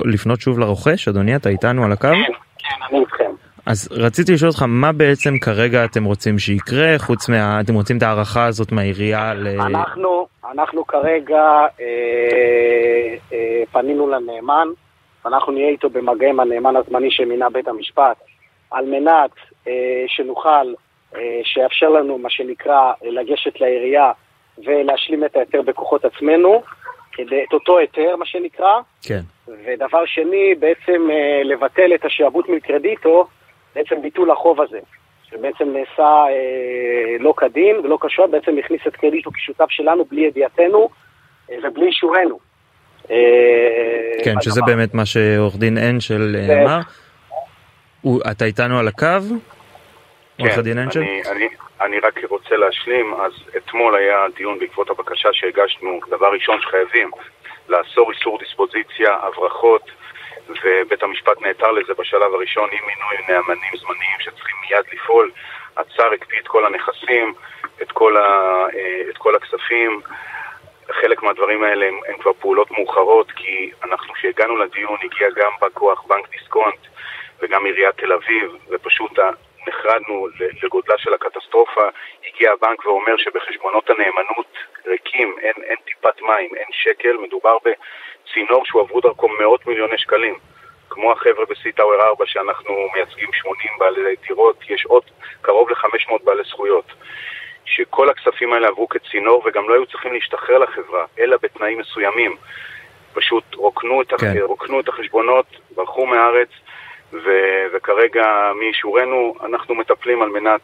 לפנות 0.05 0.41
שוב 0.41 0.59
לרוכש, 0.59 1.07
אדוני, 1.07 1.35
אתה 1.35 1.49
איתנו 1.49 1.83
על 1.83 1.91
הקו? 1.91 2.07
כן, 2.07 2.33
כן, 2.57 2.75
אני 2.89 2.99
איתכם. 2.99 3.31
אז 3.65 3.89
רציתי 3.91 4.33
לשאול 4.33 4.49
אותך 4.49 4.63
מה 4.67 4.91
בעצם 4.91 5.39
כרגע 5.39 5.85
אתם 5.85 6.03
רוצים 6.03 6.39
שיקרה 6.39 6.95
חוץ 6.97 7.29
מה... 7.29 7.61
אתם 7.61 7.73
רוצים 7.73 7.97
את 7.97 8.03
ההערכה 8.03 8.45
הזאת 8.45 8.71
מהעירייה 8.71 9.33
ל... 9.33 9.47
אנחנו, 9.61 10.27
אנחנו 10.51 10.87
כרגע 10.87 11.43
אה, 11.79 13.15
אה, 13.33 13.63
פנינו 13.71 14.07
לנאמן, 14.07 14.67
אנחנו 15.25 15.53
נהיה 15.53 15.69
איתו 15.69 15.89
במגע 15.89 16.29
עם 16.29 16.39
הנאמן 16.39 16.75
הזמני 16.75 17.11
שמינה 17.11 17.49
בית 17.49 17.67
המשפט. 17.67 18.17
על 18.71 18.85
מנת 18.85 19.31
אה, 19.67 20.03
שנוכל, 20.07 20.49
אה, 20.49 20.73
שיאפשר 21.43 21.89
לנו 21.89 22.17
מה 22.17 22.29
שנקרא 22.29 22.93
לגשת 23.01 23.61
לעירייה 23.61 24.11
ולהשלים 24.65 25.25
את 25.25 25.35
ההיתר 25.35 25.61
בכוחות 25.61 26.05
עצמנו, 26.05 26.61
כדי, 27.11 27.43
את 27.49 27.53
אותו 27.53 27.77
היתר 27.77 28.15
מה 28.15 28.25
שנקרא. 28.25 28.73
כן. 29.01 29.21
ודבר 29.47 30.05
שני, 30.05 30.55
בעצם 30.59 31.07
אה, 31.11 31.43
לבטל 31.43 31.95
את 31.95 32.05
השעבוד 32.05 32.45
מקרדיטו, 32.49 33.27
בעצם 33.75 34.01
ביטול 34.01 34.31
החוב 34.31 34.61
הזה, 34.61 34.79
שבעצם 35.29 35.73
נעשה 35.73 36.25
אה, 36.29 37.15
לא 37.19 37.33
כדין 37.37 37.75
ולא 37.75 37.97
קשור, 38.01 38.27
בעצם 38.27 38.57
הכניס 38.57 38.81
את 38.87 38.95
קרדיטו 38.95 39.31
כשותף 39.31 39.69
שלנו 39.69 40.05
בלי 40.05 40.21
ידיעתנו 40.21 40.89
אה, 41.51 41.55
ובלי 41.63 41.85
אישורנו. 41.85 42.39
אה, 43.11 43.15
כן, 44.23 44.35
שזה. 44.41 44.61
באמת 44.65 44.93
מה 44.93 45.05
שעורך 45.05 45.55
דין 45.55 45.77
אנשל 45.77 46.35
אה, 46.39 46.63
אמר. 46.63 46.79
אתה 48.31 48.45
איתנו 48.45 48.79
על 48.79 48.87
הקו? 48.87 49.07
כן, 50.37 50.43
אני, 50.99 51.21
אני, 51.31 51.47
אני 51.81 51.99
רק 51.99 52.19
רוצה 52.29 52.55
להשלים, 52.55 53.13
אז 53.13 53.31
אתמול 53.57 53.95
היה 53.95 54.25
דיון 54.35 54.59
בעקבות 54.59 54.89
הבקשה 54.89 55.29
שהגשנו, 55.33 55.99
דבר 56.09 56.33
ראשון 56.33 56.61
שחייבים 56.61 57.11
לאסור 57.69 58.11
איסור 58.11 58.39
דיספוזיציה, 58.39 59.17
הברחות, 59.21 59.91
ובית 60.49 61.03
המשפט 61.03 61.41
נעתר 61.41 61.71
לזה 61.71 61.93
בשלב 61.99 62.33
הראשון 62.33 62.69
עם 62.71 62.79
מינוי 62.87 63.27
נאמנים 63.29 63.71
זמניים 63.77 64.19
שצריכים 64.19 64.55
מיד 64.69 64.85
לפעול. 64.93 65.31
הצאר 65.77 66.13
הקפיא 66.13 66.39
את 66.39 66.47
כל 66.47 66.65
הנכסים, 66.65 67.33
את 67.81 67.91
כל, 67.91 68.17
ה, 68.17 68.21
אה, 68.75 69.01
את 69.09 69.17
כל 69.17 69.35
הכספים. 69.35 70.01
חלק 70.91 71.23
מהדברים 71.23 71.63
האלה 71.63 71.85
הם, 71.85 71.99
הם 72.07 72.17
כבר 72.17 72.33
פעולות 72.33 72.71
מאוחרות, 72.71 73.31
כי 73.31 73.71
אנחנו, 73.83 74.13
כשהגענו 74.13 74.57
לדיון, 74.57 74.97
הגיע 75.03 75.27
גם 75.35 75.51
בא 75.61 75.67
כוח 75.73 76.03
בנק 76.07 76.29
דיסקונט 76.31 76.79
וגם 77.41 77.65
עיריית 77.65 77.95
תל 77.97 78.13
אביב, 78.13 78.51
ופשוט 78.69 79.19
נחרדנו 79.67 80.27
לגודלה 80.63 80.97
של 80.97 81.13
הקטסטרופה, 81.13 81.87
הגיע 82.27 82.51
הבנק 82.51 82.85
ואומר 82.85 83.17
שבחשבונות 83.17 83.89
הנאמנות 83.89 84.53
ריקים, 84.87 85.35
אין, 85.41 85.63
אין 85.63 85.75
טיפת 85.85 86.21
מים, 86.21 86.49
אין 86.55 86.67
שקל, 86.71 87.17
מדובר 87.17 87.57
בצינור 87.57 88.65
שהועברו 88.65 89.01
דרכו 89.01 89.29
מאות 89.29 89.67
מיליוני 89.67 89.97
שקלים. 89.97 90.35
כמו 90.89 91.11
החבר'ה 91.11 91.45
בסי-טאוור 91.49 92.01
4 92.01 92.25
שאנחנו 92.25 92.73
מייצגים 92.93 93.29
80 93.33 93.71
בעלי 93.79 94.15
דירות, 94.27 94.59
יש 94.69 94.85
עוד 94.85 95.03
קרוב 95.41 95.69
ל-500 95.69 96.23
בעלי 96.23 96.43
זכויות. 96.43 96.85
שכל 97.65 98.09
הכספים 98.09 98.53
האלה 98.53 98.67
עברו 98.67 98.89
כצינור 98.89 99.43
וגם 99.45 99.69
לא 99.69 99.73
היו 99.73 99.85
צריכים 99.85 100.13
להשתחרר 100.13 100.57
לחברה, 100.57 101.05
אלא 101.19 101.37
בתנאים 101.41 101.79
מסוימים. 101.79 102.35
פשוט 103.13 103.55
רוקנו 103.55 104.01
את, 104.01 104.13
כן. 104.13 104.33
רוקנו 104.41 104.79
את 104.79 104.87
החשבונות, 104.87 105.45
ברחו 105.75 106.05
מהארץ, 106.05 106.49
ו- 107.13 107.65
וכרגע 107.73 108.25
מאישורנו 108.59 109.35
אנחנו 109.45 109.75
מטפלים 109.75 110.21
על 110.21 110.29
מנת 110.29 110.61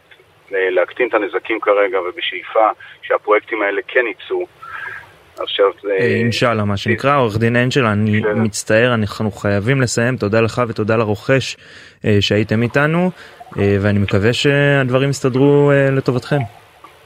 אה, 0.53 0.69
להקטין 0.69 1.09
את 1.09 1.13
הנזקים 1.13 1.59
כרגע 1.59 1.99
ובשאיפה 2.01 2.69
שהפרויקטים 3.01 3.61
האלה 3.61 3.81
כן 3.87 4.05
יצאו. 4.07 4.45
עכשיו. 5.39 5.71
אה, 5.89 5.97
אינשאללה 5.97 6.63
מה 6.65 6.77
שנקרא 6.77 7.17
עורך 7.17 7.37
דין 7.37 7.55
אנג'ל 7.55 7.85
אני 7.85 8.21
מצטער 8.35 8.93
אנחנו 8.93 9.31
חייבים 9.31 9.81
לסיים 9.81 10.17
תודה 10.17 10.41
לך 10.41 10.61
ותודה 10.67 10.95
לרוכש 10.95 11.57
אה, 12.05 12.17
שהייתם 12.19 12.61
איתנו 12.61 13.11
ואני 13.81 13.99
מקווה 13.99 14.33
שהדברים 14.33 15.09
יסתדרו 15.09 15.71
לטובתכם. 15.91 16.39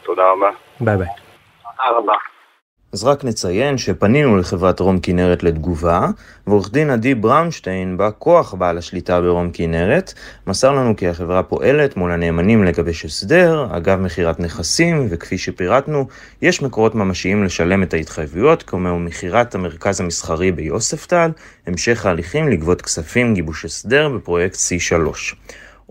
תודה 0.03 0.23
רבה. 0.31 0.49
ביי 0.79 0.97
ביי. 0.97 1.07
תודה 1.07 1.97
רבה. 1.97 2.34
אז 2.95 3.03
רק 3.03 3.23
נציין 3.23 3.77
שפנינו 3.77 4.37
לחברת 4.37 4.79
רום 4.79 4.99
כנרת 4.99 5.43
לתגובה, 5.43 6.07
ועורך 6.47 6.71
דין 6.71 6.89
עדי 6.89 7.15
בראונשטיין, 7.15 7.97
בא 7.97 8.09
כוח 8.19 8.53
בעל 8.53 8.77
השליטה 8.77 9.21
ברום 9.21 9.49
כנרת, 9.53 10.13
מסר 10.47 10.71
לנו 10.71 10.95
כי 10.95 11.07
החברה 11.07 11.43
פועלת 11.43 11.97
מול 11.97 12.11
הנאמנים 12.11 12.63
לגבש 12.63 13.05
הסדר, 13.05 13.67
אגב 13.71 13.99
מכירת 13.99 14.39
נכסים, 14.39 15.07
וכפי 15.09 15.37
שפירטנו, 15.37 16.07
יש 16.41 16.61
מקורות 16.61 16.95
ממשיים 16.95 17.43
לשלם 17.43 17.83
את 17.83 17.93
ההתחייבויות, 17.93 18.63
כמו 18.63 18.99
מכירת 18.99 19.55
המרכז 19.55 20.01
המסחרי 20.01 20.51
ביוספטל, 20.51 21.31
המשך 21.67 22.05
ההליכים 22.05 22.49
לגבות 22.49 22.81
כספים, 22.81 23.33
גיבוש 23.33 23.65
הסדר 23.65 24.09
בפרויקט 24.09 24.55
C3. 24.55 25.35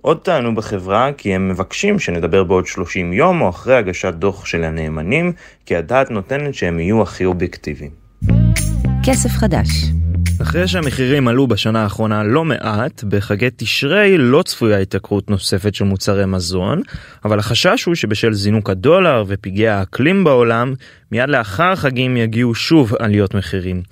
עוד 0.04 0.18
טענו 0.18 0.54
בחברה 0.54 1.12
כי 1.12 1.34
הם 1.34 1.48
מבקשים 1.48 1.98
שנדבר 1.98 2.44
בעוד 2.44 2.66
30 2.66 3.12
יום 3.12 3.40
או 3.40 3.48
אחרי 3.48 3.76
הגשת 3.76 4.14
דוח 4.14 4.46
של 4.46 4.64
הנאמנים, 4.64 5.32
כי 5.66 5.76
הדעת 5.76 6.10
נותנת 6.10 6.54
שהם 6.54 6.80
יהיו 6.80 7.02
הכי 7.02 7.24
אובייקטיביים. 7.24 7.90
כסף 9.04 9.28
חדש 9.28 9.66
אחרי 10.42 10.68
שהמחירים 10.68 11.28
עלו 11.28 11.46
בשנה 11.46 11.82
האחרונה 11.82 12.22
לא 12.22 12.44
מעט, 12.44 13.04
בחגי 13.04 13.48
תשרי 13.56 14.18
לא 14.18 14.42
צפויה 14.42 14.78
התייקרות 14.78 15.30
נוספת 15.30 15.74
של 15.74 15.84
מוצרי 15.84 16.26
מזון, 16.26 16.82
אבל 17.24 17.38
החשש 17.38 17.84
הוא 17.84 17.94
שבשל 17.94 18.32
זינוק 18.32 18.70
הדולר 18.70 19.24
ופגעי 19.26 19.68
האקלים 19.68 20.24
בעולם, 20.24 20.74
מיד 21.12 21.28
לאחר 21.28 21.72
החגים 21.72 22.16
יגיעו 22.16 22.54
שוב 22.54 22.94
עליות 22.98 23.34
מחירים. 23.34 23.82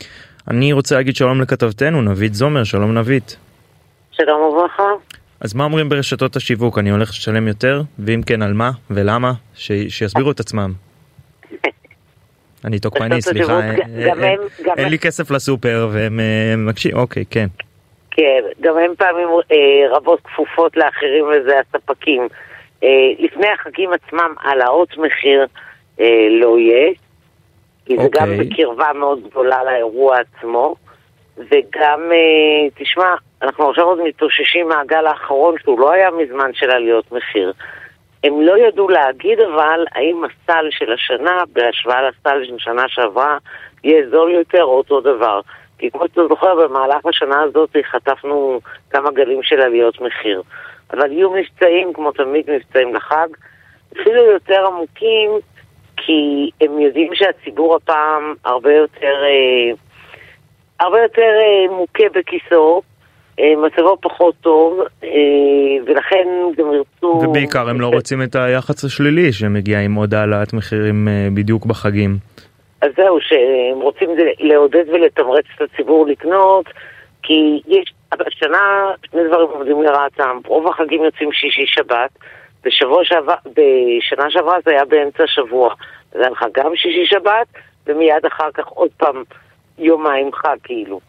אני 0.49 0.73
רוצה 0.73 0.95
להגיד 0.95 1.17
שלום 1.17 1.41
לכתבתנו, 1.41 2.03
נבית 2.03 2.35
זומר, 2.35 2.65
שלום 2.65 2.99
נבית. 2.99 3.37
שלום 4.13 4.41
וברכה. 4.41 4.83
אז 5.45 5.55
מה 5.55 5.65
אומרים 5.65 5.89
ברשתות 5.89 6.37
השיווק? 6.37 6.79
אני 6.79 6.91
הולך 6.91 7.11
לשלם 7.11 7.49
יותר? 7.49 7.83
ואם 7.99 8.21
כן, 8.27 8.43
על 8.43 8.53
מה 8.53 8.71
ולמה? 8.91 9.33
ש... 9.55 9.73
שיסבירו 9.89 10.31
את 10.31 10.41
עצמם. 10.41 10.73
אני 12.65 12.79
תוקפני, 12.79 13.23
סליחה, 13.23 13.53
אה, 13.53 13.75
אה, 14.23 14.35
אין 14.77 14.89
לי 14.89 14.99
כסף 14.99 15.31
לסופר 15.31 15.89
והם 15.93 16.21
אה, 16.21 16.55
מקשיבים, 16.57 16.99
אוקיי, 16.99 17.25
כן. 17.31 17.47
כן, 18.11 18.43
גם 18.61 18.79
הם 18.79 18.95
פעמים 18.99 19.29
רבות 19.91 20.21
כפופות 20.21 20.77
לאחרים 20.77 21.25
וזה 21.25 21.61
הספקים. 21.61 22.29
לפני 23.19 23.47
החגים 23.49 23.91
עצמם 23.93 24.35
העלאות 24.41 24.99
מחיר 24.99 25.47
לא 26.41 26.59
יהיה, 26.59 26.93
כי 27.87 27.97
זה 27.97 28.09
גם 28.13 28.31
אוקיי. 28.31 28.45
בקרבה 28.45 28.93
מאוד 28.95 29.29
גדולה 29.31 29.65
לאירוע 29.65 30.17
עצמו. 30.19 30.77
וגם, 31.37 32.01
אה, 32.13 32.71
תשמע, 32.75 33.15
אנחנו 33.43 33.71
עכשיו 33.71 33.85
עוד 33.85 34.01
מתאוששים 34.05 34.69
מהגל 34.69 35.07
האחרון, 35.07 35.55
שהוא 35.59 35.81
לא 35.81 35.93
היה 35.93 36.11
מזמן 36.11 36.51
של 36.55 36.71
עליות 36.71 37.13
מחיר. 37.13 37.53
הם 38.25 38.41
לא 38.41 38.59
ידעו 38.59 38.89
להגיד 38.89 39.41
אבל 39.41 39.85
האם 39.95 40.25
הסל 40.25 40.67
של 40.71 40.93
השנה, 40.93 41.43
בהשוואה 41.53 42.09
לסל 42.09 42.45
של 42.45 42.59
שנה 42.59 42.89
שעברה, 42.89 43.39
יהיה 43.85 44.09
זול 44.11 44.31
יותר 44.31 44.63
או 44.63 44.77
אותו 44.77 45.01
דבר. 45.01 45.41
כי 45.79 45.91
כמו 45.91 46.05
שאתה 46.09 46.27
זוכר, 46.29 46.55
במהלך 46.55 47.07
השנה 47.07 47.43
הזאת 47.43 47.77
חטפנו 47.91 48.61
כמה 48.91 49.11
גלים 49.11 49.43
של 49.43 49.61
עליות 49.61 50.01
מחיר. 50.01 50.43
אבל 50.93 51.13
יהיו 51.13 51.31
מבצעים, 51.31 51.93
כמו 51.93 52.13
תמיד 52.13 52.51
מבצעים 52.51 52.95
לחג, 52.95 53.29
אפילו 53.93 54.25
יותר 54.25 54.67
עמוקים, 54.67 55.31
כי 55.97 56.51
הם 56.61 56.79
יודעים 56.79 57.15
שהציבור 57.15 57.77
הפעם 57.77 58.35
הרבה 58.45 58.75
יותר... 58.75 59.15
אה, 59.25 59.75
הרבה 60.81 61.03
יותר 61.03 61.23
אה, 61.23 61.77
מוכה 61.77 62.05
בכיסו, 62.15 62.83
מצבו 63.41 63.97
פחות 64.01 64.35
טוב, 64.41 64.81
אה, 65.05 65.09
ולכן 65.87 66.29
גם 66.57 66.67
ירצו... 66.73 67.07
ובעיקר 67.07 67.69
הם 67.69 67.81
לא 67.81 67.87
רוצים 67.87 68.23
את 68.23 68.35
היח"צ 68.35 68.85
השלילי 68.85 69.33
שמגיע 69.33 69.81
עם 69.81 69.95
עוד 69.95 70.15
העלאת 70.15 70.53
מחירים 70.53 71.09
בדיוק 71.35 71.67
בחגים. 71.67 72.17
אז 72.83 72.91
זהו, 72.97 73.19
שהם 73.21 73.81
רוצים 73.81 74.11
לעודד 74.39 74.85
ולתמרץ 74.89 75.45
את 75.57 75.63
הציבור 75.63 76.07
לקנות, 76.07 76.67
כי 77.23 77.61
יש, 77.67 77.93
השנה 78.13 78.91
שני 79.11 79.21
דברים 79.29 79.49
עובדים 79.49 79.83
לרעתם, 79.83 80.39
רוב 80.47 80.69
החגים 80.69 81.05
יוצאים 81.05 81.33
שישי 81.33 81.67
שבת, 81.67 82.11
בשבוע 82.65 83.05
שעבר, 83.05 83.35
בשנה 83.47 84.31
שעברה 84.31 84.57
זה 84.65 84.71
היה 84.71 84.85
באמצע 84.85 85.25
השבוע, 85.25 85.75
זה 86.13 86.19
היה 86.19 86.31
לך 86.31 86.45
גם 86.55 86.77
שישי 86.77 87.07
שבת, 87.07 87.47
ומיד 87.87 88.27
אחר 88.27 88.51
כך 88.55 88.67
עוד 88.67 88.91
פעם 88.97 89.23
יומיים 89.79 90.33
חג 90.33 90.57
כאילו. 90.65 91.01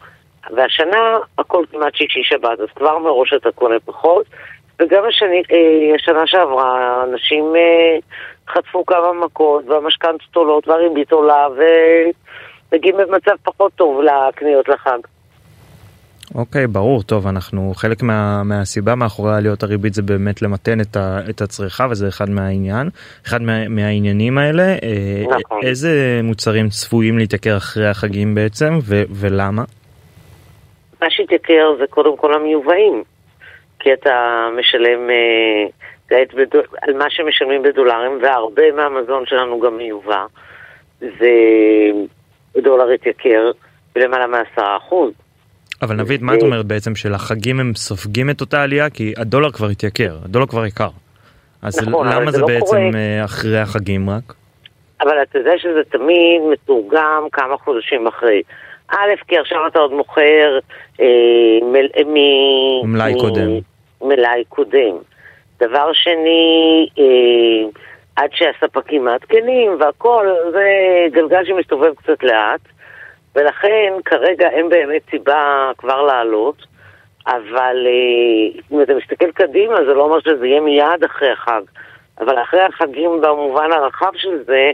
והשנה 0.50 1.18
הכל 1.38 1.64
כמעט 1.72 1.94
שישי 1.94 2.22
שבת, 2.22 2.60
אז 2.60 2.68
כבר 2.76 2.98
מראש 2.98 3.32
אתה 3.32 3.52
קונה 3.52 3.76
פחות. 3.84 4.26
וגם 4.82 5.04
השני, 5.08 5.42
אה, 5.52 5.94
השנה 5.94 6.26
שעברה 6.26 7.04
אנשים 7.04 7.44
אה, 7.56 7.98
חטפו 8.48 8.86
כמה 8.86 9.12
מכות 9.24 9.64
והמשכנתות 9.68 10.36
עולות 10.36 10.68
והריבית 10.68 11.12
עולה 11.12 11.46
ומגיעים 12.70 12.96
במצב 12.96 13.34
פחות 13.44 13.72
טוב 13.72 14.00
לקניות 14.00 14.68
לחג. 14.68 14.98
אוקיי, 16.34 16.64
okay, 16.64 16.66
ברור, 16.66 17.02
טוב, 17.02 17.26
אנחנו, 17.26 17.72
חלק 17.76 18.02
מה, 18.02 18.42
מהסיבה 18.42 18.94
מאחורי 18.94 19.36
עליות 19.36 19.62
הריבית 19.62 19.94
זה 19.94 20.02
באמת 20.02 20.42
למתן 20.42 20.80
את, 20.80 20.96
ה, 20.96 21.18
את 21.30 21.40
הצריכה, 21.40 21.86
וזה 21.90 22.08
אחד 22.08 22.30
מהעניין, 22.30 22.88
אחד 23.26 23.42
מה, 23.42 23.68
מהעניינים 23.68 24.38
האלה. 24.38 24.62
אה, 24.62 25.38
נכון. 25.40 25.60
איזה 25.62 26.20
מוצרים 26.22 26.68
צפויים 26.68 27.18
להתייקר 27.18 27.56
אחרי 27.56 27.88
החגים 27.88 28.34
בעצם, 28.34 28.78
ו, 28.82 29.02
ולמה? 29.10 29.64
מה 31.04 31.10
שהתייקר 31.10 31.74
זה 31.78 31.84
קודם 31.90 32.16
כל 32.16 32.34
המיובאים, 32.34 33.02
כי 33.78 33.92
אתה 33.92 34.46
משלם 34.58 35.10
אה, 35.10 35.66
בדול, 36.36 36.62
על 36.82 36.94
מה 36.94 37.04
שמשלמים 37.10 37.62
בדולרים, 37.62 38.18
והרבה 38.22 38.72
מהמזון 38.72 39.26
שלנו 39.26 39.60
גם 39.60 39.76
מיובא, 39.76 40.24
זה 41.00 41.32
דולר 42.62 42.90
התייקר 42.90 43.50
בלמעלה 43.94 44.26
מעשרה 44.26 44.76
אחוז. 44.76 45.12
אבל 45.82 45.96
נבית, 45.96 46.22
מה 46.22 46.34
את 46.34 46.42
אומרת 46.42 46.66
בעצם, 46.66 46.94
שלחגים 46.94 47.60
הם 47.60 47.74
סופגים 47.74 48.30
את 48.30 48.40
אותה 48.40 48.62
עלייה? 48.62 48.90
כי 48.90 49.14
הדולר 49.16 49.50
כבר 49.50 49.66
התייקר, 49.66 50.16
הדולר 50.24 50.46
כבר 50.46 50.66
יקר. 50.66 50.88
אז 51.62 51.88
נכון, 51.88 52.06
למה 52.06 52.30
זה 52.30 52.30
זה 52.30 52.40
לא 52.40 52.46
בעצם 52.46 52.66
קורה. 52.66 52.90
אה, 52.94 53.24
אחרי 53.24 53.58
החגים 53.58 54.10
רק? 54.10 54.34
אבל 55.00 55.22
אתה 55.22 55.38
יודע 55.38 55.52
שזה 55.58 55.80
תמיד 55.90 56.42
מתורגם 56.52 57.22
כמה 57.32 57.56
חודשים 57.56 58.06
אחרי. 58.06 58.42
א', 58.88 59.14
כי 59.28 59.38
עכשיו 59.38 59.66
אתה 59.66 59.78
עוד 59.78 59.92
מוכר 59.92 60.58
אה, 61.00 61.06
מל, 61.62 61.86
אה, 61.96 62.04
מ... 62.04 62.14
מלאי 62.92 63.14
מ- 63.14 63.18
קודם. 63.18 63.48
מלאי 64.02 64.44
קודם. 64.48 64.96
דבר 65.60 65.92
שני, 65.92 66.86
אה, 66.98 67.68
עד 68.16 68.30
שהספקים 68.32 69.04
מעדכנים 69.04 69.76
והכל, 69.80 70.26
זה 70.52 70.66
גלגל 71.12 71.44
שמסתובב 71.44 71.94
קצת 71.94 72.22
לאט, 72.22 72.60
ולכן 73.36 73.92
כרגע 74.04 74.48
אין 74.48 74.68
באמת 74.68 75.02
סיבה 75.10 75.70
כבר 75.78 76.02
לעלות, 76.02 76.66
אבל 77.26 77.86
אה, 77.86 78.60
אם 78.72 78.82
אתה 78.82 78.92
מסתכל 78.94 79.30
קדימה, 79.32 79.74
זה 79.76 79.94
לא 79.94 80.02
אומר 80.02 80.20
שזה 80.20 80.46
יהיה 80.46 80.60
מיד 80.60 81.04
אחרי 81.04 81.30
החג, 81.30 81.62
אבל 82.20 82.42
אחרי 82.42 82.60
החגים 82.60 83.20
במובן 83.20 83.72
הרחב 83.72 84.10
של 84.16 84.42
זה, 84.46 84.70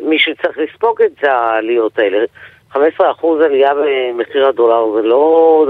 מישהו 0.00 0.32
צריך 0.42 0.58
לספוג 0.58 1.02
את 1.02 1.24
העליות 1.24 1.98
האלה. 1.98 2.24
15% 2.74 2.78
עלייה 3.44 3.70
במחיר 3.74 4.46
הדולר 4.48 4.84
זה 4.96 5.02
לא 5.02 5.24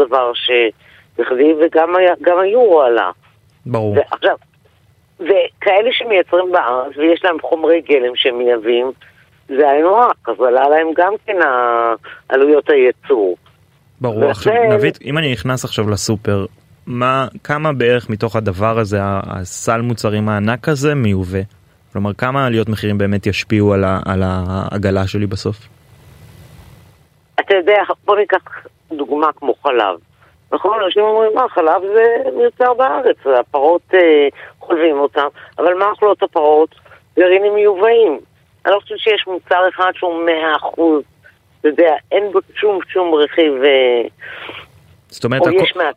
דבר 0.09 0.33
שבכדי, 0.35 1.53
וגם 1.61 1.97
היה- 1.97 2.15
גם 2.23 2.39
היורו 2.39 2.83
עלה. 2.83 3.11
ברור. 3.67 3.97
ועכשיו, 3.97 4.37
וכאלה 5.21 5.91
שמייצרים 5.93 6.53
בארץ 6.53 6.97
ויש 6.97 7.25
להם 7.25 7.37
חומרי 7.43 7.81
גלם 7.81 8.13
שהם 8.15 8.39
מייבאים, 8.39 8.91
זה 9.49 9.71
היינו 9.71 10.01
הך, 10.03 10.29
אז 10.29 10.35
עלה 10.49 10.69
להם 10.69 10.89
גם 10.97 11.13
כן 11.27 11.37
עלויות 12.29 12.71
הייצור. 12.71 13.37
ברור. 14.01 14.17
ולכן- 14.17 14.31
עכשיו, 14.31 14.53
נבית, 14.73 14.99
אם 15.05 15.19
אני 15.19 15.33
נכנס 15.33 15.65
עכשיו 15.65 15.91
לסופר, 15.91 16.47
מה, 16.87 17.27
כמה 17.45 17.73
בערך 17.73 18.11
מתוך 18.11 18.37
הדבר 18.37 18.79
הזה, 18.79 18.99
הסל 19.03 19.81
מוצרים 19.81 20.29
הענק 20.29 20.69
הזה, 20.69 20.95
מיובא? 20.95 21.39
כלומר, 21.93 22.13
כמה 22.13 22.47
עליות 22.47 22.69
מחירים 22.69 22.99
באמת 22.99 23.27
ישפיעו 23.27 23.73
על, 23.73 23.85
ה, 23.85 24.01
על 24.07 24.23
העגלה 24.27 25.07
שלי 25.07 25.27
בסוף? 25.27 25.57
אתה 27.41 27.57
יודע, 27.57 27.83
בוא 28.05 28.17
ניקח 28.17 28.39
דוגמה 28.93 29.27
כמו 29.37 29.55
חלב. 29.63 29.99
נכון, 30.53 30.79
אנשים 30.85 31.03
אומרים, 31.03 31.31
מה, 31.35 31.49
חלב 31.49 31.83
זה 31.95 32.31
מיוצר 32.37 32.75
בארץ, 32.75 33.17
הפרות 33.41 33.83
אה, 33.95 34.29
חולבים 34.61 34.99
אותם, 34.99 35.27
אבל 35.59 35.75
מה 35.75 35.85
אוכלות 35.91 36.23
הפרות? 36.23 36.75
גרעינים 37.19 37.55
מיובאים. 37.55 38.19
אני 38.67 38.75
לא 38.75 38.81
חושבת 38.81 38.99
שיש 38.99 39.25
מוצר 39.27 39.61
אחד 39.69 39.91
שהוא 39.95 40.25
מאה 40.27 40.57
אחוז, 40.57 41.03
אתה 41.61 41.69
יודע, 41.69 41.95
אין 42.13 42.33
בו 42.33 42.39
שום 42.55 42.79
שום 42.89 43.15
רכיב... 43.15 43.53
אה, 43.65 44.03
זאת 45.11 45.25
אומרת, 45.25 45.43
או 45.43 45.49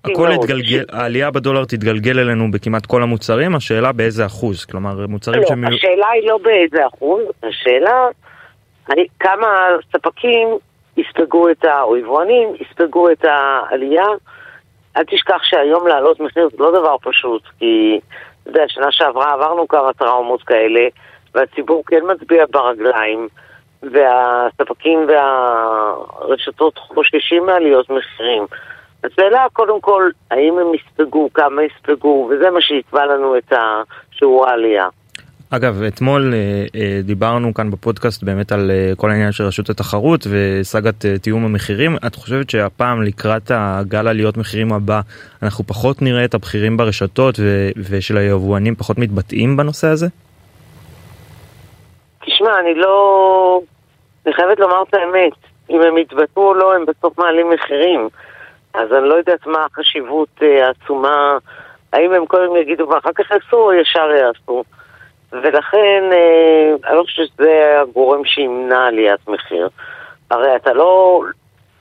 הכל, 0.06 0.28
מאוד. 0.28 0.44
יתגלגל, 0.44 0.84
העלייה 0.92 1.32
בדולר 1.32 1.66
תתגלגל 1.66 2.20
אלינו 2.20 2.52
בכמעט 2.52 2.86
כל 2.86 3.04
המוצרים, 3.04 3.56
השאלה 3.56 3.92
באיזה 3.92 4.26
אחוז, 4.26 4.66
כלומר 4.66 5.08
מוצרים 5.08 5.42
לא. 5.42 5.48
יהיו- 5.48 5.76
השאלה 5.78 6.08
היא 6.14 6.30
לא 6.30 6.38
באיזה 6.44 6.88
אחוז, 6.88 7.22
השאלה 7.44 8.08
אני, 8.92 9.06
כמה 9.20 9.68
ספקים 9.98 10.48
יספגו 10.98 11.50
את 11.50 11.66
ה... 11.66 11.82
או 11.82 11.98
יבואנים 11.98 12.50
יספגו 12.60 13.12
את 13.12 13.26
העלייה. 13.26 14.06
אל 14.98 15.04
תשכח 15.04 15.44
שהיום 15.44 15.88
להעלות 15.88 16.20
מחיר 16.20 16.50
זה 16.52 16.58
לא 16.60 16.72
דבר 16.72 16.96
פשוט, 17.02 17.42
כי 17.60 18.00
אתה 18.44 18.50
יודע, 18.50 18.64
שנה 18.68 18.92
שעברה 18.92 19.34
עברנו 19.34 19.68
כמה 19.68 19.94
טראומות 19.94 20.44
כאלה, 20.44 20.88
והציבור 21.36 21.84
כן 21.88 22.02
מצביע 22.12 22.46
ברגליים, 22.52 23.28
והספקים 23.84 25.08
והרשתות 25.08 26.78
חוששים 26.78 27.46
מעליות 27.46 27.90
מחירים. 27.90 28.46
השאלה 29.04 29.46
קודם 29.54 29.82
כל, 29.82 30.10
האם 30.32 30.60
הם 30.60 30.74
יספגו, 30.74 31.30
כמה 31.34 31.64
יספגו, 31.64 32.30
וזה 32.32 32.50
מה 32.50 32.62
שיקבע 32.62 33.06
לנו 33.06 33.38
את 33.38 33.54
שיעור 34.12 34.48
העלייה. 34.48 34.88
אגב, 35.56 35.84
אתמול 35.88 36.34
אה, 36.34 36.40
אה, 36.76 37.02
דיברנו 37.04 37.54
כאן 37.54 37.72
בפודקאסט 37.72 38.24
באמת 38.24 38.52
על 38.52 38.72
אה, 38.72 38.92
כל 38.98 39.10
העניין 39.10 39.32
של 39.32 39.44
רשות 39.44 39.70
התחרות 39.70 40.28
וסאגת 40.32 41.06
תיאום 41.22 41.46
המחירים. 41.46 41.96
את 42.08 42.16
חושבת 42.16 42.50
שהפעם 42.50 43.02
לקראת 43.02 43.52
הגל 43.54 44.08
עליות 44.08 44.38
מחירים 44.38 44.74
הבא 44.74 45.02
אנחנו 45.44 45.64
פחות 45.64 46.02
נראה 46.02 46.26
את 46.26 46.34
הבכירים 46.34 46.78
ברשתות 46.78 47.36
ו- 47.40 47.70
ושל 47.90 48.18
היבואנים 48.18 48.76
פחות 48.76 48.98
מתבטאים 48.98 49.58
בנושא 49.58 49.88
הזה? 49.88 50.08
תשמע, 52.26 52.60
אני 52.60 52.76
לא... 52.76 53.62
אני 54.26 54.34
חייבת 54.34 54.60
לומר 54.60 54.84
את 54.90 54.94
האמת. 54.94 55.34
אם 55.70 55.82
הם 55.82 55.98
יתבטאו 55.98 56.48
או 56.48 56.54
לא, 56.54 56.76
הם 56.76 56.86
בסוף 56.86 57.20
מעלים 57.20 57.50
מחירים. 57.50 58.10
אז 58.74 58.94
אני 58.94 59.10
לא 59.10 59.14
יודעת 59.14 59.48
מה 59.48 59.66
החשיבות 59.66 60.30
העצומה. 60.42 61.38
האם 61.94 62.14
הם 62.14 62.26
קודם 62.26 62.56
יגידו 62.56 62.90
ואחר 62.90 63.10
כך 63.16 63.32
יעשו 63.32 63.58
או 63.58 63.74
ישר 63.74 64.10
יעשו. 64.20 64.64
ולכן 65.32 66.04
אה, 66.12 66.76
אני 66.88 66.98
לא 66.98 67.04
חושבת 67.04 67.28
שזה 67.28 67.82
הגורם 67.82 68.26
שימנע 68.26 68.88
עליית 68.88 69.28
מחיר. 69.28 69.70
הרי 70.32 70.56
אתה 70.56 70.74
לא, 70.74 71.22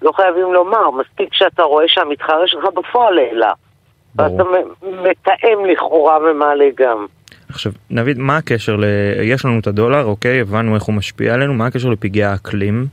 לא 0.02 0.12
חייבים 0.12 0.52
לומר, 0.52 0.90
מספיק 0.90 1.34
שאתה 1.34 1.62
רואה 1.62 1.84
שהמתחרה 1.88 2.46
שלך 2.46 2.64
בפועל 2.74 3.18
העלה. 3.18 3.52
ואתה 4.16 4.42
מתאם 4.82 5.64
לכאורה 5.64 6.18
ומעלה 6.18 6.68
גם. 6.76 7.06
עכשיו, 7.48 7.72
נביד, 7.90 8.18
מה 8.18 8.36
הקשר 8.36 8.76
ל... 8.76 8.84
יש 9.22 9.44
לנו 9.44 9.58
את 9.60 9.66
הדולר, 9.66 10.04
אוקיי, 10.04 10.40
הבנו 10.40 10.74
איך 10.74 10.82
הוא 10.82 10.94
משפיע 10.94 11.34
עלינו, 11.34 11.54
מה 11.54 11.66
הקשר 11.66 11.88
לפגעי 11.88 12.24
האקלים? 12.24 12.84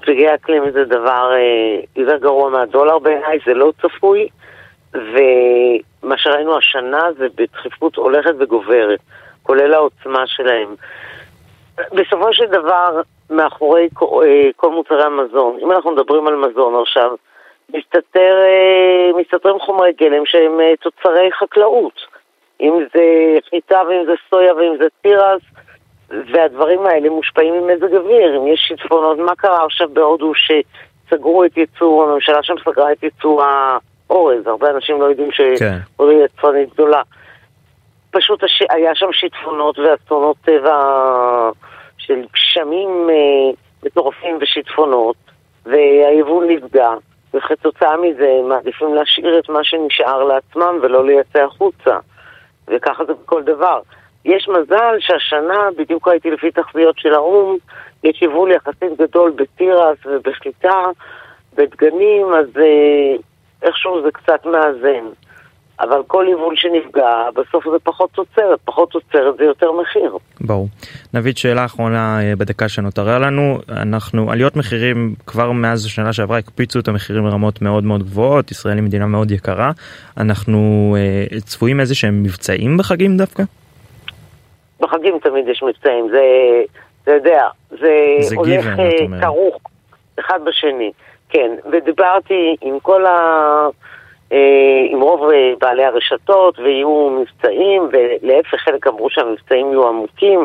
פגעי 0.00 0.34
אקלים 0.34 0.62
זה 0.70 0.84
דבר 0.84 1.30
אה, 1.32 1.80
יותר 1.96 2.16
גרוע 2.16 2.50
מהדולר 2.50 2.98
בעיניי, 2.98 3.38
זה 3.46 3.54
לא 3.54 3.72
צפוי, 3.82 4.28
ומה 4.94 6.18
שראינו 6.18 6.58
השנה 6.58 7.02
זה 7.18 7.26
בדחיפות 7.34 7.96
הולכת 7.96 8.30
וגוברת, 8.40 9.00
כולל 9.44 9.74
העוצמה 9.74 10.26
שלהם. 10.26 10.74
בסופו 11.92 12.32
של 12.34 12.46
דבר, 12.46 13.00
מאחורי 13.30 13.88
כל, 13.94 14.24
אה, 14.26 14.50
כל 14.56 14.70
מוצרי 14.70 15.04
המזון, 15.04 15.58
אם 15.62 15.72
אנחנו 15.72 15.90
מדברים 15.90 16.26
על 16.26 16.36
מזון 16.36 16.82
עכשיו, 16.82 17.10
מסתתר, 17.74 18.34
אה, 18.44 19.20
מסתתרים 19.20 19.58
חומרי 19.58 19.92
גלם 19.92 20.26
שהם 20.26 20.60
אה, 20.60 20.72
תוצרי 20.80 21.32
חקלאות. 21.32 22.00
אם 22.60 22.72
זה 22.94 23.04
חיטה 23.50 23.82
ואם 23.88 24.04
זה 24.06 24.12
סויה 24.30 24.54
ואם 24.54 24.76
זה 24.78 24.86
תירס, 25.02 25.42
והדברים 26.10 26.86
האלה 26.86 27.10
מושפעים 27.10 27.54
ממזג 27.54 27.94
אוויר. 27.94 28.36
אם 28.36 28.46
יש 28.46 28.60
שיטפונות, 28.68 29.18
מה 29.18 29.34
קרה 29.34 29.64
עכשיו 29.64 29.88
בהודו 29.92 30.32
שסגרו 30.34 31.44
את 31.44 31.56
ייצוא, 31.56 32.04
הממשלה 32.04 32.42
שם 32.42 32.54
סגרה 32.64 32.92
את 32.92 33.02
ייצוא 33.02 33.44
האורז, 34.10 34.46
הרבה 34.46 34.70
אנשים 34.70 35.00
לא 35.00 35.04
יודעים 35.04 35.30
כן. 35.30 35.54
שהודו 35.96 36.10
היא 36.10 36.24
יצרנית 36.24 36.74
גדולה. 36.74 37.02
פשוט 38.14 38.44
הש... 38.44 38.62
היה 38.70 38.94
שם 38.94 39.12
שיטפונות 39.12 39.78
ואסונות 39.78 40.36
טבע 40.44 40.76
של 41.98 42.24
גשמים 42.32 43.10
אה, 43.10 43.54
מטורפים 43.84 44.38
ושיטפונות, 44.40 45.16
והיבול 45.66 46.46
נפגע, 46.46 46.90
וכתוצאה 47.34 47.96
מזה 47.96 48.36
הם 48.40 48.48
מעדיפים 48.48 48.94
להשאיר 48.94 49.38
את 49.38 49.48
מה 49.48 49.64
שנשאר 49.64 50.24
לעצמם 50.24 50.78
ולא 50.82 51.06
לייצא 51.06 51.38
החוצה. 51.44 51.98
וככה 52.68 53.04
זה 53.04 53.12
בכל 53.14 53.42
דבר. 53.42 53.80
יש 54.24 54.48
מזל 54.48 54.96
שהשנה, 54.98 55.68
בדיוק 55.76 56.08
ראיתי 56.08 56.30
לפי 56.30 56.50
תחזיות 56.50 56.98
של 56.98 57.14
האו"ם, 57.14 57.56
יש 58.04 58.22
יבול 58.22 58.50
יחסית 58.52 58.96
גדול 58.98 59.30
בתירס 59.30 59.98
ובחיטה, 60.06 60.82
בדגנים, 61.54 62.34
אז 62.34 62.46
אה, 62.56 63.16
איכשהו 63.62 64.02
זה 64.02 64.12
קצת 64.12 64.46
מאזן. 64.46 65.04
אבל 65.80 66.02
כל 66.06 66.26
יבול 66.32 66.56
שנפגע, 66.56 67.28
בסוף 67.34 67.64
זה 67.64 67.78
פחות 67.82 68.10
תוצרת, 68.10 68.58
פחות 68.64 68.90
תוצרת 68.90 69.36
זה 69.36 69.44
יותר 69.44 69.72
מחיר. 69.72 70.16
ברור. 70.40 70.68
נביד, 71.14 71.36
שאלה 71.36 71.64
אחרונה 71.64 72.20
אה, 72.22 72.36
בדקה 72.36 72.68
שנותרה 72.68 73.18
לנו, 73.18 73.58
אנחנו, 73.68 74.30
עליות 74.30 74.56
מחירים 74.56 75.14
כבר 75.26 75.52
מאז 75.52 75.86
השנה 75.86 76.12
שעברה 76.12 76.38
הקפיצו 76.38 76.78
את 76.78 76.88
המחירים 76.88 77.26
לרמות 77.26 77.62
מאוד 77.62 77.84
מאוד 77.84 78.02
גבוהות, 78.02 78.50
ישראל 78.50 78.76
היא 78.76 78.82
מדינה 78.82 79.06
מאוד 79.06 79.30
יקרה, 79.30 79.70
אנחנו 80.16 80.96
אה, 80.98 81.40
צפויים 81.40 81.80
איזה 81.80 81.94
שהם 81.94 82.22
מבצעים 82.22 82.76
בחגים 82.76 83.16
דווקא? 83.16 83.42
בחגים 84.80 85.18
תמיד 85.22 85.48
יש 85.48 85.62
מבצעים, 85.62 86.08
זה, 86.10 86.22
אתה 87.02 87.10
יודע, 87.10 87.46
זה, 87.70 87.94
זה 88.20 88.36
הולך 88.36 88.66
אה. 88.78 89.20
כרוך 89.20 89.58
אחד 90.20 90.38
בשני, 90.44 90.92
כן, 91.28 91.50
ודיברתי 91.72 92.56
עם 92.60 92.80
כל 92.80 93.06
ה... 93.06 93.12
אה, 94.34 94.86
עם 94.90 95.00
רוב 95.00 95.30
אה, 95.30 95.52
בעלי 95.60 95.84
הרשתות 95.84 96.58
ויהיו 96.58 97.10
מבצעים, 97.10 97.88
ולהפך 97.92 98.54
חלק 98.54 98.86
אמרו 98.86 99.10
שהמבצעים 99.10 99.70
יהיו 99.70 99.88
עמוקים, 99.88 100.44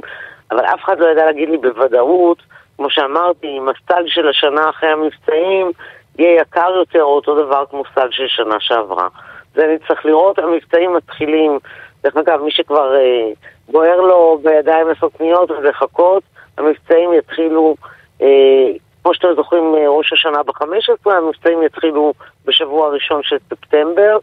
אבל 0.51 0.65
אף 0.65 0.83
אחד 0.83 0.99
לא 0.99 1.07
ידע 1.07 1.25
להגיד 1.25 1.49
לי 1.49 1.57
בוודאות, 1.57 2.37
כמו 2.77 2.89
שאמרתי, 2.89 3.47
אם 3.47 3.69
הסטל 3.69 4.03
של 4.07 4.27
השנה 4.27 4.69
אחרי 4.69 4.89
המבצעים 4.89 5.71
יהיה 6.19 6.41
יקר 6.41 6.71
יותר 6.75 7.03
או 7.03 7.15
אותו 7.15 7.45
דבר 7.45 7.63
כמו 7.69 7.83
סל 7.95 8.07
של 8.11 8.27
שנה 8.27 8.59
שעברה. 8.59 9.07
זה 9.55 9.65
אני 9.65 9.77
צריך 9.87 10.05
לראות, 10.05 10.39
המבצעים 10.39 10.93
מתחילים, 10.93 11.59
דרך 12.03 12.17
אגב, 12.17 12.41
מי 12.41 12.51
שכבר 12.51 12.95
אה, 12.95 13.29
בוער 13.69 14.01
לו 14.01 14.39
בידיים 14.43 14.87
לעשות 14.87 15.13
קניות 15.17 15.51
ולחכות, 15.51 16.23
המבצעים 16.57 17.13
יתחילו, 17.13 17.75
אה, 18.21 18.69
כמו 19.09 19.15
שאתם 19.15 19.27
זוכרים, 19.35 19.63
ראש 19.87 20.13
השנה 20.13 20.43
ב-15, 20.43 21.11
המבצעים 21.11 21.63
יתחילו 21.63 22.13
בשבוע 22.45 22.87
הראשון 22.87 23.21
של 23.23 23.35
ספטמבר, 23.49 24.17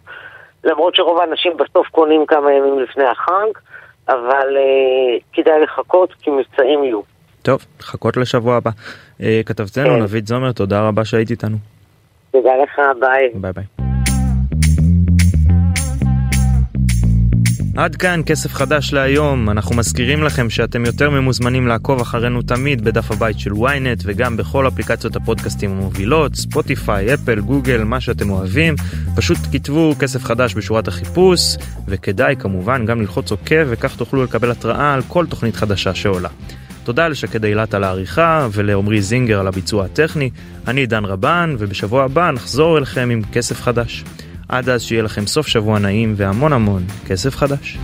למרות 0.65 0.95
שרוב 0.95 1.21
האנשים 1.21 1.53
בסוף 1.57 1.89
קונים 1.89 2.27
כמה 2.27 2.53
ימים 2.53 2.79
לפני 2.79 3.05
החג, 3.05 3.61
אבל 4.09 4.57
אה, 4.57 5.23
כדאי 5.33 5.61
לחכות 5.63 6.13
כי 6.23 6.31
מבצעים 6.31 6.85
יהיו. 6.85 7.01
טוב, 7.43 7.61
לחכות 7.81 8.17
לשבוע 8.17 8.57
הבא. 8.57 8.71
אה, 9.21 9.25
כתבתנו, 9.47 9.85
כן. 9.85 10.03
נבית 10.03 10.27
זומר, 10.27 10.53
תודה 10.53 10.89
רבה 10.89 11.05
שהיית 11.05 11.31
איתנו. 11.31 11.57
תודה 12.31 12.57
לך, 12.63 12.81
ביי. 13.01 13.31
ביי 13.35 13.53
ביי. 13.53 13.86
עד 17.77 17.97
כאן 17.97 18.21
כסף 18.27 18.55
חדש 18.55 18.93
להיום, 18.93 19.51
אנחנו 19.51 19.77
מזכירים 19.77 20.23
לכם 20.23 20.51
שאתם 20.51 20.85
יותר 20.85 21.11
ממוזמנים 21.11 21.67
לעקוב 21.67 22.01
אחרינו 22.01 22.43
תמיד 22.43 22.85
בדף 22.85 23.11
הבית 23.11 23.39
של 23.39 23.51
ynet 23.51 24.03
וגם 24.03 24.37
בכל 24.37 24.69
אפליקציות 24.69 25.17
הפודקאסטים 25.17 25.71
המובילות, 25.71 26.35
ספוטיפיי, 26.35 27.15
אפל, 27.15 27.41
גוגל, 27.41 27.85
מה 27.85 28.01
שאתם 28.01 28.31
אוהבים, 28.31 28.75
פשוט 29.17 29.39
כתבו 29.53 29.95
כסף 29.99 30.25
חדש 30.25 30.55
בשורת 30.55 30.89
החיפוש, 30.89 31.41
וכדאי 31.89 32.35
כמובן 32.39 32.87
גם 32.87 33.01
ללחוץ 33.01 33.31
עוקב 33.31 33.67
וכך 33.67 33.97
תוכלו 33.97 34.25
לקבל 34.25 34.51
התראה 34.51 34.95
על 34.95 35.03
כל 35.09 35.27
תוכנית 35.27 35.57
חדשה 35.57 35.95
שעולה. 35.95 36.29
תודה 36.85 37.09
לשקד 37.09 37.45
אילת 37.45 37.75
על 37.75 37.85
העריכה 37.85 38.49
ולעמרי 38.53 39.03
זינגר 39.03 39.41
על 39.41 39.47
הביצוע 39.47 39.85
הטכני, 39.85 40.31
אני 40.67 40.87
דן 40.87 41.05
רבן 41.05 41.57
ובשבוע 41.59 42.05
הבא 42.05 42.31
נחזור 42.31 42.79
אליכם 42.79 43.09
עם 43.13 43.23
כסף 43.33 43.61
חדש. 43.61 44.05
עד 44.49 44.69
אז 44.69 44.83
שיהיה 44.83 45.03
לכם 45.03 45.27
סוף 45.27 45.47
שבוע 45.47 45.79
נעים 45.79 46.15
והמון 46.17 46.53
המון 46.53 46.85
כסף 47.07 47.37
חדש. 47.37 47.79